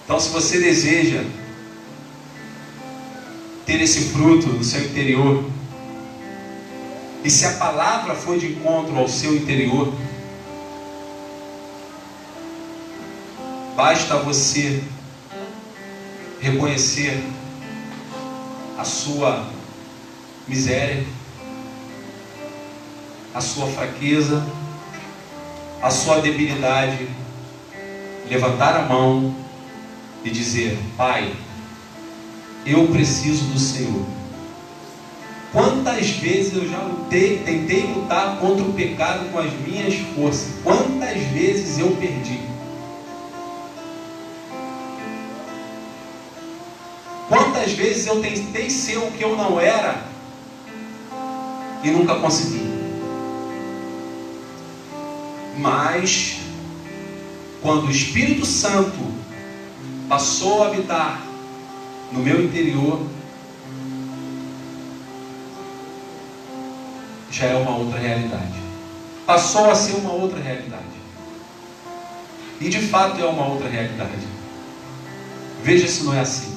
Então, 0.03 0.19
se 0.19 0.29
você 0.29 0.59
deseja 0.59 1.23
ter 3.65 3.81
esse 3.81 4.11
fruto 4.11 4.49
no 4.49 4.63
seu 4.63 4.81
interior, 4.85 5.49
e 7.23 7.29
se 7.31 7.43
a 7.47 7.53
palavra 7.53 8.13
for 8.13 8.37
de 8.37 8.51
encontro 8.51 8.95
ao 8.99 9.07
seu 9.07 9.35
interior, 9.35 9.91
Basta 13.75 14.15
você 14.15 14.81
reconhecer 16.39 17.21
a 18.77 18.85
sua 18.85 19.49
miséria, 20.47 21.03
a 23.33 23.41
sua 23.41 23.67
fraqueza, 23.67 24.47
a 25.81 25.91
sua 25.91 26.21
debilidade, 26.21 27.09
levantar 28.29 28.79
a 28.79 28.83
mão 28.83 29.35
e 30.23 30.29
dizer: 30.29 30.79
Pai, 30.95 31.35
eu 32.65 32.87
preciso 32.87 33.43
do 33.47 33.59
Senhor. 33.59 34.05
Quantas 35.51 36.11
vezes 36.11 36.53
eu 36.53 36.69
já 36.69 36.81
lutei, 36.81 37.39
tentei 37.39 37.93
lutar 37.93 38.37
contra 38.37 38.63
o 38.63 38.71
pecado 38.71 39.29
com 39.33 39.39
as 39.39 39.51
minhas 39.51 39.95
forças? 40.15 40.47
Quantas 40.63 41.21
vezes 41.23 41.77
eu 41.77 41.91
perdi? 41.97 42.54
Quantas 47.65 47.79
vezes 47.79 48.05
eu 48.05 48.21
tentei 48.21 48.69
ser 48.69 48.99
o 48.99 49.09
que 49.09 49.23
eu 49.23 49.35
não 49.35 49.59
era 49.59 50.03
e 51.83 51.89
nunca 51.89 52.13
consegui. 52.13 52.63
Mas, 55.57 56.37
quando 57.63 57.87
o 57.87 57.91
Espírito 57.91 58.45
Santo 58.45 58.99
passou 60.07 60.61
a 60.61 60.67
habitar 60.67 61.23
no 62.11 62.19
meu 62.19 62.45
interior, 62.45 63.01
já 67.31 67.47
é 67.47 67.55
uma 67.55 67.77
outra 67.77 67.97
realidade. 67.97 68.53
Passou 69.25 69.71
a 69.71 69.75
ser 69.75 69.93
uma 69.93 70.13
outra 70.13 70.39
realidade. 70.39 70.83
E 72.61 72.69
de 72.69 72.79
fato 72.79 73.19
é 73.19 73.25
uma 73.25 73.47
outra 73.47 73.67
realidade. 73.67 74.27
Veja 75.63 75.87
se 75.87 76.03
não 76.03 76.13
é 76.13 76.19
assim. 76.19 76.54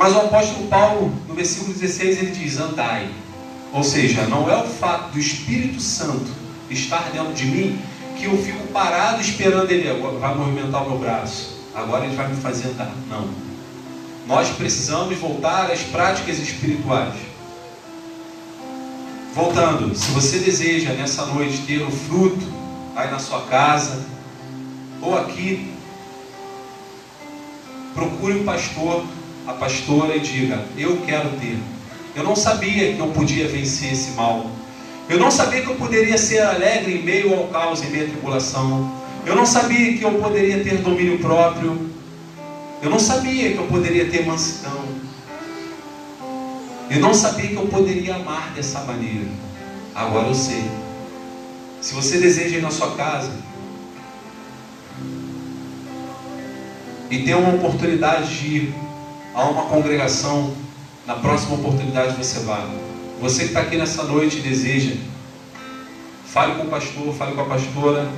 Mas 0.00 0.14
o 0.14 0.20
apóstolo 0.20 0.66
Paulo, 0.68 1.12
no 1.28 1.34
versículo 1.34 1.74
16, 1.74 2.22
ele 2.22 2.30
diz: 2.30 2.58
Andai. 2.58 3.10
Ou 3.70 3.84
seja, 3.84 4.22
não 4.22 4.50
é 4.50 4.56
o 4.56 4.66
fato 4.66 5.12
do 5.12 5.18
Espírito 5.18 5.78
Santo 5.78 6.30
estar 6.70 7.10
dentro 7.10 7.34
de 7.34 7.44
mim 7.44 7.78
que 8.16 8.24
eu 8.24 8.42
fico 8.42 8.66
parado 8.68 9.20
esperando 9.20 9.70
ele. 9.70 9.92
Vai 10.18 10.34
movimentar 10.34 10.86
o 10.86 10.88
meu 10.88 10.98
braço. 10.98 11.60
Agora 11.74 12.06
ele 12.06 12.16
vai 12.16 12.28
me 12.28 12.36
fazer 12.36 12.68
andar. 12.68 12.90
Não. 13.10 13.28
Nós 14.26 14.48
precisamos 14.48 15.18
voltar 15.18 15.70
às 15.70 15.82
práticas 15.82 16.38
espirituais. 16.38 17.16
Voltando, 19.34 19.94
se 19.94 20.10
você 20.12 20.38
deseja 20.38 20.94
nessa 20.94 21.26
noite 21.26 21.58
ter 21.66 21.82
o 21.82 21.90
fruto 21.90 22.46
aí 22.96 23.10
na 23.10 23.18
sua 23.18 23.42
casa 23.42 24.02
ou 25.02 25.18
aqui, 25.18 25.74
procure 27.94 28.40
um 28.40 28.44
pastor, 28.44 29.04
a 29.50 29.54
pastora 29.54 30.16
e 30.16 30.20
diga: 30.20 30.64
Eu 30.78 30.98
quero 31.04 31.28
ter. 31.40 31.58
Eu 32.14 32.24
não 32.24 32.36
sabia 32.36 32.94
que 32.94 33.00
eu 33.00 33.08
podia 33.08 33.48
vencer 33.48 33.92
esse 33.92 34.12
mal. 34.12 34.50
Eu 35.08 35.18
não 35.18 35.30
sabia 35.30 35.62
que 35.62 35.68
eu 35.68 35.74
poderia 35.74 36.16
ser 36.16 36.40
alegre 36.40 36.98
em 36.98 37.02
meio 37.02 37.34
ao 37.34 37.48
caos, 37.48 37.82
em 37.82 37.90
meio 37.90 38.06
à 38.06 38.08
tribulação. 38.10 38.90
Eu 39.26 39.34
não 39.34 39.44
sabia 39.44 39.96
que 39.96 40.04
eu 40.04 40.12
poderia 40.12 40.62
ter 40.62 40.78
domínio 40.78 41.18
próprio. 41.18 41.90
Eu 42.80 42.90
não 42.90 42.98
sabia 42.98 43.52
que 43.52 43.58
eu 43.58 43.66
poderia 43.66 44.08
ter 44.08 44.24
mansidão. 44.24 44.84
Eu 46.88 47.00
não 47.00 47.12
sabia 47.12 47.48
que 47.48 47.56
eu 47.56 47.66
poderia 47.66 48.16
amar 48.16 48.52
dessa 48.54 48.80
maneira. 48.80 49.26
Agora 49.94 50.28
eu 50.28 50.34
sei. 50.34 50.64
Se 51.80 51.94
você 51.94 52.18
deseja 52.18 52.58
ir 52.58 52.62
na 52.62 52.70
sua 52.70 52.94
casa 52.94 53.32
e 57.10 57.22
ter 57.22 57.34
uma 57.34 57.54
oportunidade 57.54 58.38
de 58.38 58.46
ir 58.46 58.74
a 59.34 59.44
uma 59.44 59.62
congregação, 59.62 60.54
na 61.06 61.14
próxima 61.14 61.54
oportunidade 61.54 62.16
você 62.16 62.40
vai. 62.40 62.66
Você 63.20 63.42
que 63.42 63.48
está 63.48 63.60
aqui 63.60 63.76
nessa 63.76 64.04
noite 64.04 64.38
e 64.38 64.40
deseja, 64.40 64.96
fale 66.26 66.54
com 66.54 66.64
o 66.64 66.70
pastor, 66.70 67.14
fale 67.14 67.34
com 67.34 67.42
a 67.42 67.44
pastora. 67.44 68.08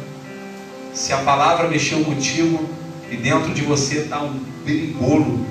Se 0.95 1.13
a 1.13 1.19
palavra 1.19 1.69
mexeu 1.69 2.05
contigo 2.05 2.69
e 3.11 3.17
dentro 3.17 3.53
de 3.53 3.63
você 3.63 4.01
está 4.01 4.21
um 4.21 4.39
perigolo, 4.65 5.45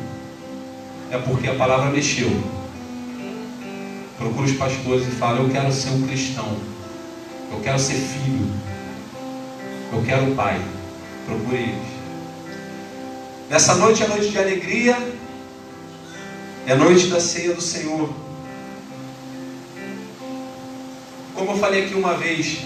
é 1.11 1.17
porque 1.17 1.47
a 1.47 1.55
palavra 1.55 1.89
mexeu. 1.89 2.29
Procure 4.17 4.51
os 4.51 4.57
pastores 4.57 5.07
e 5.07 5.11
fale: 5.11 5.39
Eu 5.39 5.49
quero 5.49 5.71
ser 5.71 5.89
um 5.89 6.07
cristão. 6.07 6.57
Eu 7.51 7.59
quero 7.59 7.79
ser 7.79 7.95
filho. 7.95 8.47
Eu 9.91 10.01
quero 10.03 10.35
pai. 10.35 10.61
Procure 11.25 11.57
eles. 11.57 11.91
Nessa 13.49 13.75
noite 13.75 14.03
é 14.03 14.07
noite 14.07 14.29
de 14.29 14.37
alegria. 14.37 14.95
É 16.67 16.75
noite 16.75 17.07
da 17.07 17.19
ceia 17.19 17.55
do 17.55 17.61
Senhor. 17.61 18.13
Como 21.33 21.51
eu 21.51 21.57
falei 21.57 21.85
aqui 21.85 21.95
uma 21.95 22.13
vez, 22.13 22.59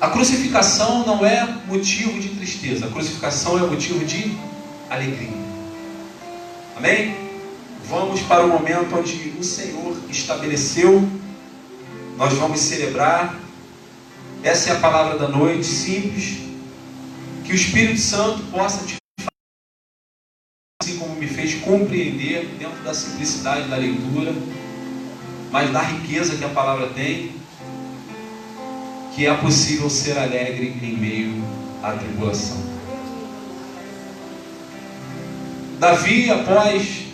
a 0.00 0.08
crucificação 0.08 1.04
não 1.04 1.26
é 1.26 1.46
motivo 1.66 2.18
de 2.20 2.28
tristeza, 2.28 2.86
a 2.86 2.90
crucificação 2.90 3.58
é 3.58 3.62
motivo 3.62 4.04
de 4.04 4.38
alegria. 4.88 5.36
Amém? 6.76 7.16
Vamos 7.88 8.20
para 8.22 8.44
o 8.44 8.48
momento 8.48 8.96
onde 8.96 9.34
o 9.38 9.42
Senhor 9.42 9.96
estabeleceu, 10.08 11.06
nós 12.16 12.32
vamos 12.34 12.60
celebrar. 12.60 13.34
Essa 14.44 14.70
é 14.70 14.72
a 14.74 14.80
palavra 14.80 15.18
da 15.18 15.28
noite, 15.28 15.66
simples. 15.66 16.38
Que 17.44 17.52
o 17.52 17.54
Espírito 17.56 18.00
Santo 18.00 18.42
possa 18.52 18.86
te 18.86 19.00
assim 20.82 20.96
como 20.96 21.14
me 21.16 21.26
fez 21.26 21.56
compreender 21.56 22.56
dentro 22.58 22.82
da 22.82 22.94
simplicidade 22.94 23.68
da 23.68 23.76
leitura, 23.76 24.34
mas 25.52 25.70
da 25.70 25.82
riqueza 25.82 26.36
que 26.36 26.44
a 26.44 26.48
palavra 26.48 26.86
tem, 26.88 27.32
que 29.14 29.26
é 29.26 29.34
possível 29.34 29.90
ser 29.90 30.16
alegre 30.16 30.74
em 30.82 30.96
meio 30.96 31.44
à 31.82 31.92
tribulação. 31.92 32.56
Davi, 35.78 36.30
após 36.30 37.04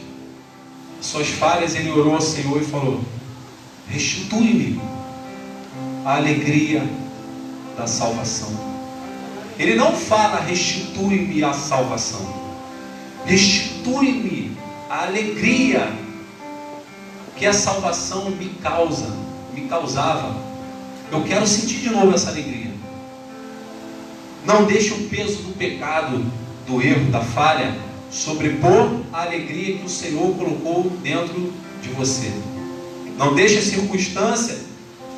suas 1.00 1.26
falhas, 1.26 1.74
ele 1.74 1.90
orou 1.90 2.14
ao 2.14 2.20
Senhor 2.20 2.62
e 2.62 2.64
falou: 2.64 3.04
Restitui-me 3.88 4.80
a 6.04 6.18
alegria 6.18 6.88
da 7.76 7.88
salvação. 7.88 8.52
Ele 9.58 9.74
não 9.74 9.92
fala 9.92 10.40
restitui-me 10.40 11.42
a 11.42 11.52
salvação. 11.52 12.45
Restitui-me 13.26 14.56
a 14.88 15.06
alegria 15.06 15.92
que 17.36 17.44
a 17.44 17.52
salvação 17.52 18.30
me 18.30 18.48
causa, 18.62 19.14
me 19.52 19.62
causava. 19.62 20.34
Eu 21.10 21.22
quero 21.24 21.46
sentir 21.46 21.80
de 21.80 21.90
novo 21.90 22.14
essa 22.14 22.30
alegria. 22.30 22.70
Não 24.44 24.64
deixe 24.64 24.92
o 24.94 25.08
peso 25.08 25.42
do 25.42 25.56
pecado, 25.58 26.24
do 26.66 26.80
erro, 26.80 27.10
da 27.10 27.20
falha, 27.20 27.76
sobrepor 28.10 29.00
a 29.12 29.22
alegria 29.22 29.78
que 29.78 29.84
o 29.84 29.88
Senhor 29.88 30.34
colocou 30.36 30.90
dentro 31.02 31.52
de 31.82 31.88
você. 31.90 32.32
Não 33.18 33.34
deixe 33.34 33.58
a 33.58 33.62
circunstância 33.62 34.56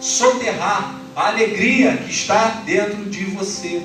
soterrar 0.00 0.98
a 1.14 1.28
alegria 1.28 1.96
que 1.96 2.10
está 2.10 2.62
dentro 2.64 3.04
de 3.04 3.24
você. 3.24 3.82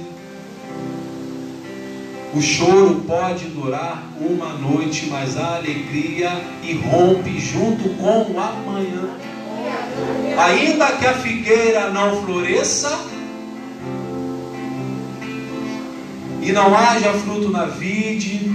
O 2.36 2.42
choro 2.42 3.04
pode 3.06 3.46
durar 3.46 4.04
uma 4.20 4.54
noite, 4.54 5.06
mas 5.06 5.38
a 5.38 5.58
alegria 5.58 6.32
irrompe 6.64 7.40
junto 7.40 7.90
com 7.90 8.32
o 8.32 8.40
amanhã. 8.40 9.18
Ainda 10.36 10.94
que 10.94 11.06
a 11.06 11.14
figueira 11.14 11.92
não 11.92 12.24
floresça 12.26 13.00
e 16.42 16.52
não 16.52 16.76
haja 16.76 17.14
fruto 17.14 17.50
na 17.50 17.66
vide, 17.66 18.52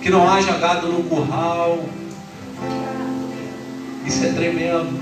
que 0.00 0.08
não 0.08 0.28
haja 0.28 0.52
gado 0.58 0.86
no 0.86 1.02
curral, 1.02 1.84
isso 4.06 4.24
é 4.24 4.32
tremendo. 4.32 5.00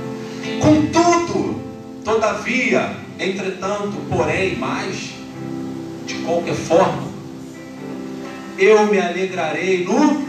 Contudo, 0.63 1.61
todavia, 2.03 2.97
entretanto, 3.21 3.99
porém, 4.09 4.57
mais, 4.57 5.24
de 6.07 6.15
qualquer 6.17 6.55
forma, 6.55 7.03
eu 8.59 8.87
me 8.87 9.01
alegrarei 9.01 9.85
no 9.85 10.25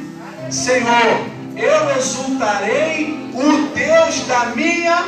Senhor, 0.49 1.19
eu 1.55 1.97
exultarei 1.97 3.29
o 3.33 3.67
Deus 3.73 4.21
da 4.27 4.45
minha, 4.47 5.05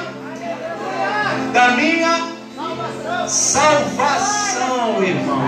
da 1.53 1.71
minha 1.71 2.37
salvação, 3.27 5.03
irmão. 5.03 5.41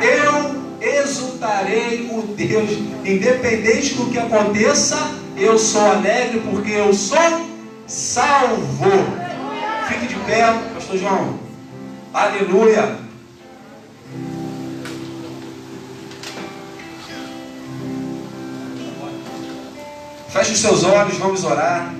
Eu 0.00 0.56
exultarei 0.80 2.08
o 2.12 2.22
Deus, 2.22 2.70
independente 3.04 3.94
do 3.94 4.10
que 4.10 4.18
aconteça, 4.18 4.96
eu 5.36 5.58
sou 5.58 5.90
alegre 5.90 6.40
porque 6.50 6.72
eu 6.72 6.92
sou 6.94 7.46
salvo. 7.86 8.90
Fique 9.88 10.06
de 10.06 10.14
pé, 10.20 10.42
Pastor 10.74 10.98
João. 10.98 11.38
Aleluia. 12.12 13.05
Feche 20.36 20.52
os 20.52 20.58
seus 20.58 20.84
olhos, 20.84 21.16
vamos 21.16 21.44
orar. 21.44 21.94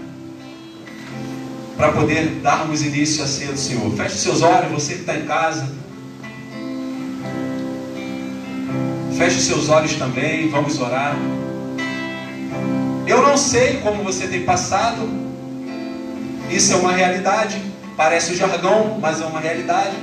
Para 1.74 1.92
poder 1.92 2.26
darmos 2.42 2.82
início 2.82 3.24
à 3.24 3.26
ceia 3.26 3.52
do 3.52 3.58
Senhor. 3.58 3.90
Feche 3.96 4.14
os 4.14 4.20
seus 4.20 4.42
olhos, 4.42 4.70
você 4.72 4.92
que 4.92 5.00
está 5.00 5.16
em 5.16 5.24
casa. 5.24 5.66
Feche 9.16 9.38
os 9.38 9.44
seus 9.44 9.70
olhos 9.70 9.94
também, 9.94 10.50
vamos 10.50 10.78
orar. 10.78 11.16
Eu 13.06 13.22
não 13.22 13.38
sei 13.38 13.78
como 13.78 14.04
você 14.04 14.26
tem 14.26 14.42
passado. 14.42 15.08
Isso 16.50 16.74
é 16.74 16.76
uma 16.76 16.92
realidade. 16.92 17.58
Parece 17.96 18.34
um 18.34 18.36
jargão, 18.36 18.98
mas 19.00 19.22
é 19.22 19.24
uma 19.24 19.40
realidade. 19.40 19.96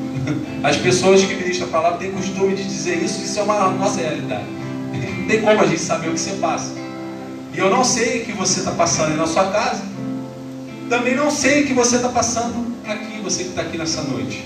As 0.64 0.78
pessoas 0.78 1.22
que 1.22 1.34
ministram 1.34 1.68
a 1.68 1.70
palavra 1.70 1.98
têm 1.98 2.12
costume 2.12 2.54
de 2.54 2.64
dizer 2.64 3.02
isso, 3.02 3.22
isso 3.22 3.38
é 3.38 3.42
uma 3.42 3.68
nossa 3.68 4.00
realidade. 4.00 4.46
Não 5.18 5.26
tem 5.26 5.42
como 5.42 5.60
a 5.60 5.66
gente 5.66 5.82
saber 5.82 6.08
o 6.08 6.14
que 6.14 6.20
você 6.20 6.36
passa. 6.36 6.85
E 7.56 7.58
eu 7.58 7.70
não 7.70 7.82
sei 7.82 8.20
o 8.20 8.24
que 8.26 8.32
você 8.32 8.58
está 8.58 8.72
passando 8.72 9.12
aí 9.12 9.16
na 9.16 9.26
sua 9.26 9.50
casa. 9.50 9.82
Também 10.90 11.16
não 11.16 11.30
sei 11.30 11.62
o 11.62 11.66
que 11.66 11.72
você 11.72 11.96
está 11.96 12.10
passando 12.10 12.76
aqui, 12.86 13.18
você 13.22 13.44
que 13.44 13.48
está 13.48 13.62
aqui 13.62 13.78
nessa 13.78 14.02
noite. 14.02 14.44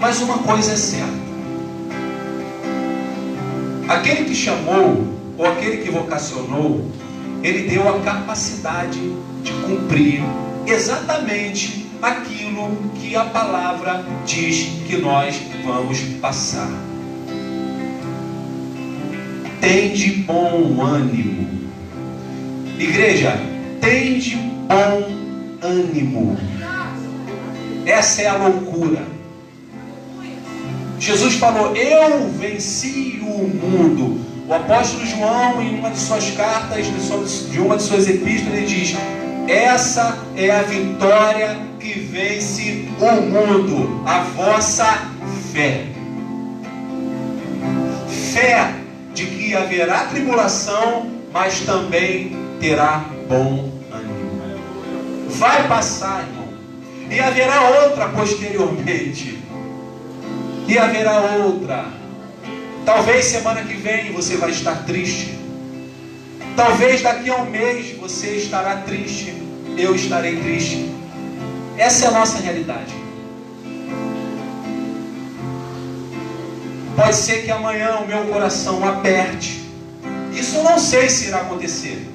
Mas 0.00 0.22
uma 0.22 0.38
coisa 0.38 0.72
é 0.72 0.76
certa. 0.76 1.20
Aquele 3.88 4.24
que 4.24 4.34
chamou, 4.34 5.06
ou 5.36 5.46
aquele 5.46 5.84
que 5.84 5.90
vocacionou, 5.90 6.90
ele 7.42 7.68
deu 7.68 7.86
a 7.86 8.00
capacidade 8.00 9.00
de 9.42 9.52
cumprir 9.66 10.22
exatamente 10.66 11.90
aquilo 12.00 12.74
que 12.94 13.14
a 13.14 13.24
palavra 13.26 14.02
diz 14.24 14.68
que 14.86 14.96
nós 14.96 15.38
vamos 15.62 16.00
passar. 16.22 16.89
Tende 19.60 20.10
bom 20.22 20.80
ânimo. 20.80 21.46
Igreja, 22.78 23.38
tende 23.78 24.36
bom 24.36 25.04
ânimo. 25.60 26.38
Essa 27.84 28.22
é 28.22 28.26
a 28.26 28.36
loucura. 28.36 29.02
Jesus 30.98 31.34
falou: 31.34 31.76
Eu 31.76 32.30
venci 32.30 33.20
o 33.22 33.46
mundo. 33.48 34.18
O 34.48 34.54
apóstolo 34.54 35.06
João, 35.06 35.62
em 35.62 35.78
uma 35.78 35.90
de 35.90 35.98
suas 35.98 36.30
cartas, 36.30 36.86
de 37.50 37.60
uma 37.60 37.76
de 37.76 37.82
suas 37.82 38.08
epístolas, 38.08 38.56
ele 38.56 38.66
diz: 38.66 38.96
Essa 39.46 40.18
é 40.36 40.50
a 40.50 40.62
vitória 40.62 41.58
que 41.78 42.00
vence 42.00 42.88
o 42.98 43.20
mundo, 43.20 44.02
a 44.06 44.20
vossa 44.20 45.06
fé. 45.52 45.84
Fé 48.32 48.79
de 49.14 49.26
que 49.26 49.54
haverá 49.54 50.04
tribulação, 50.04 51.10
mas 51.32 51.60
também 51.60 52.36
terá 52.60 53.04
bom 53.28 53.72
ânimo. 53.92 54.42
Vai 55.30 55.66
passar, 55.68 56.26
irmão. 56.26 56.48
E 57.10 57.20
haverá 57.20 57.62
outra 57.84 58.08
posteriormente. 58.08 59.42
E 60.68 60.78
haverá 60.78 61.20
outra. 61.44 61.86
Talvez 62.84 63.26
semana 63.26 63.62
que 63.62 63.74
vem 63.74 64.12
você 64.12 64.36
vai 64.36 64.50
estar 64.50 64.84
triste. 64.84 65.38
Talvez 66.56 67.02
daqui 67.02 67.30
a 67.30 67.36
um 67.36 67.50
mês 67.50 67.96
você 67.98 68.36
estará 68.36 68.76
triste. 68.76 69.34
Eu 69.76 69.94
estarei 69.94 70.36
triste. 70.36 70.90
Essa 71.76 72.06
é 72.06 72.08
a 72.08 72.12
nossa 72.12 72.38
realidade. 72.38 72.94
Pode 77.00 77.16
ser 77.16 77.44
que 77.44 77.50
amanhã 77.50 77.96
o 77.96 78.06
meu 78.06 78.26
coração 78.26 78.86
aperte. 78.86 79.62
Isso 80.34 80.56
eu 80.56 80.64
não 80.64 80.78
sei 80.78 81.08
se 81.08 81.28
irá 81.28 81.38
acontecer. 81.38 82.06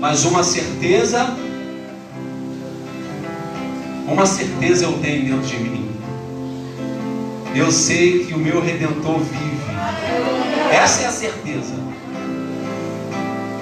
Mas 0.00 0.24
uma 0.24 0.42
certeza, 0.42 1.36
uma 4.04 4.26
certeza 4.26 4.86
eu 4.86 4.94
tenho 4.94 5.26
dentro 5.26 5.46
de 5.46 5.56
mim. 5.58 5.96
Eu 7.54 7.70
sei 7.70 8.24
que 8.24 8.34
o 8.34 8.38
meu 8.38 8.60
redentor 8.60 9.20
vive. 9.20 9.62
Essa 10.72 11.02
é 11.02 11.06
a 11.06 11.12
certeza. 11.12 11.74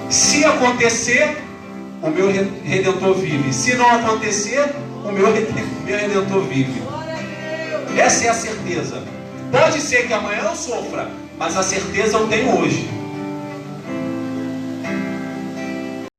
Se 0.09 0.43
acontecer, 0.43 1.37
o 2.01 2.09
meu 2.09 2.27
redentor 2.63 3.13
vive. 3.17 3.53
Se 3.53 3.75
não 3.75 3.87
acontecer, 3.87 4.73
o 5.05 5.11
meu 5.11 5.31
redentor 5.31 6.41
vive. 6.45 6.81
Essa 7.95 8.25
é 8.25 8.29
a 8.29 8.33
certeza. 8.33 9.20
Pode 9.51 9.81
ser 9.81 10.07
que 10.07 10.13
amanhã 10.13 10.43
eu 10.43 10.55
sofra, 10.55 11.11
mas 11.37 11.57
a 11.57 11.63
certeza 11.63 12.17
eu 12.17 12.27
tenho 12.27 12.57
hoje. 12.57 13.00